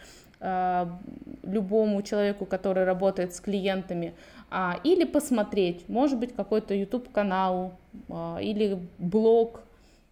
любому 1.43 2.03
человеку, 2.03 2.45
который 2.45 2.85
работает 2.85 3.35
с 3.35 3.41
клиентами 3.41 4.15
а, 4.51 4.79
или 4.85 5.05
посмотреть, 5.05 5.89
может 5.89 6.19
быть, 6.19 6.35
какой-то 6.35 6.75
YouTube 6.75 7.11
канал 7.13 7.73
а, 8.09 8.39
или 8.41 8.79
блог, 8.99 9.63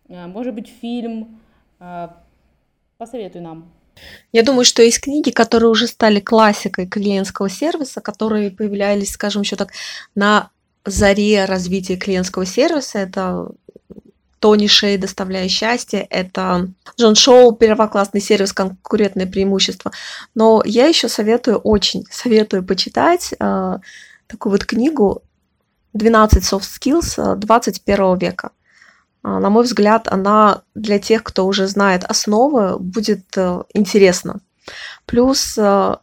а, 0.09 0.26
может 0.26 0.55
быть, 0.55 0.68
фильм. 0.68 1.41
А, 1.78 2.16
посоветуй 2.99 3.41
нам. 3.41 3.70
Я 4.33 4.43
думаю, 4.43 4.64
что 4.64 4.83
есть 4.83 5.01
книги, 5.01 5.30
которые 5.30 5.70
уже 5.70 5.87
стали 5.87 6.18
классикой 6.18 6.87
клиентского 6.87 7.51
сервиса, 7.51 8.01
которые 8.01 8.51
появлялись, 8.51 9.12
скажем, 9.12 9.43
еще 9.43 9.57
так 9.57 9.72
на 10.14 10.51
заре 10.85 11.45
развития 11.45 11.97
клиентского 11.97 12.47
сервиса. 12.47 12.99
Это 12.99 13.49
Тони 14.43 14.66
Шей 14.66 14.99
«Доставляя 14.99 15.49
счастье», 15.49 16.05
это 16.11 16.68
Джон 16.99 17.14
Шоу 17.14 17.53
«Первоклассный 17.53 18.20
сервис. 18.20 18.53
Конкурентное 18.53 19.28
преимущество». 19.28 19.93
Но 20.34 20.62
я 20.64 20.88
еще 20.88 21.09
советую, 21.09 21.59
очень 21.59 22.05
советую 22.11 22.64
почитать 22.64 23.34
а, 23.38 23.78
такую 24.26 24.51
вот 24.51 24.64
книгу 24.64 25.22
12 25.93 26.43
soft 26.43 26.64
skills 26.64 27.36
21 27.36 28.18
века. 28.18 28.51
А, 29.22 29.38
на 29.38 29.49
мой 29.49 29.62
взгляд, 29.62 30.09
она 30.09 30.62
для 30.74 30.99
тех, 30.99 31.22
кто 31.22 31.47
уже 31.47 31.68
знает 31.68 32.03
основы, 32.03 32.80
будет 32.80 33.24
э, 33.36 33.62
интересна. 33.74 34.40
Плюс 35.07 35.57
э, 35.57 35.97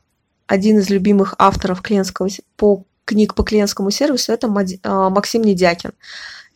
один 0.47 0.79
из 0.79 0.89
любимых 0.89 1.35
авторов 1.37 1.81
клиентского, 1.81 2.29
по, 2.55 2.85
книг 3.03 3.35
по 3.35 3.43
клиентскому 3.43 3.91
сервису– 3.91 4.31
это 4.33 4.47
э, 4.47 5.09
Максим 5.09 5.41
Недякин. 5.41 5.91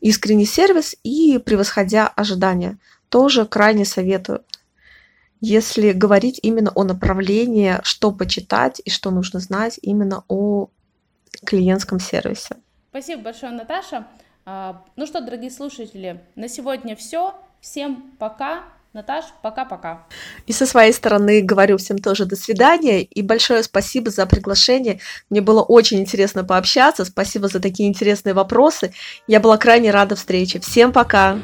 «Искренний 0.03 0.45
сервис» 0.45 0.97
и 1.03 1.37
«Превосходя 1.37 2.09
ожидания». 2.09 2.77
Тоже 3.07 3.45
крайне 3.45 3.85
советую. 3.85 4.43
Если 5.39 5.93
говорить 5.93 6.41
именно 6.43 6.73
о 6.75 6.83
направлении, 6.83 7.79
что 7.83 8.11
почитать 8.11 8.81
и 8.83 8.89
что 8.89 9.11
нужно 9.11 9.39
знать 9.39 9.79
именно 9.81 10.25
о 10.27 10.67
клиентском 11.45 12.01
сервисе. 12.01 12.57
Спасибо 12.89 13.21
большое, 13.21 13.53
Наташа. 13.53 14.05
А, 14.45 14.83
ну 14.97 15.05
что, 15.05 15.21
дорогие 15.21 15.51
слушатели, 15.51 16.21
на 16.35 16.49
сегодня 16.49 16.97
все. 16.97 17.33
Всем 17.61 18.11
пока. 18.19 18.63
Наташ, 18.93 19.25
пока-пока. 19.41 20.05
И 20.45 20.53
со 20.53 20.67
своей 20.67 20.93
стороны 20.93 21.41
говорю 21.41 21.77
всем 21.77 21.97
тоже 21.97 22.25
до 22.25 22.35
свидания 22.35 23.01
и 23.01 23.23
большое 23.23 23.63
спасибо 23.63 24.11
за 24.11 24.27
приглашение. 24.27 24.99
Мне 25.31 25.41
было 25.41 25.63
очень 25.63 25.99
интересно 25.99 26.43
пообщаться. 26.43 27.03
Спасибо 27.03 27.47
за 27.47 27.59
такие 27.59 27.89
интересные 27.89 28.35
вопросы. 28.35 28.93
Я 29.25 29.39
была 29.39 29.57
крайне 29.57 29.89
рада 29.89 30.15
встрече. 30.15 30.59
Всем 30.59 30.91
пока. 30.91 31.39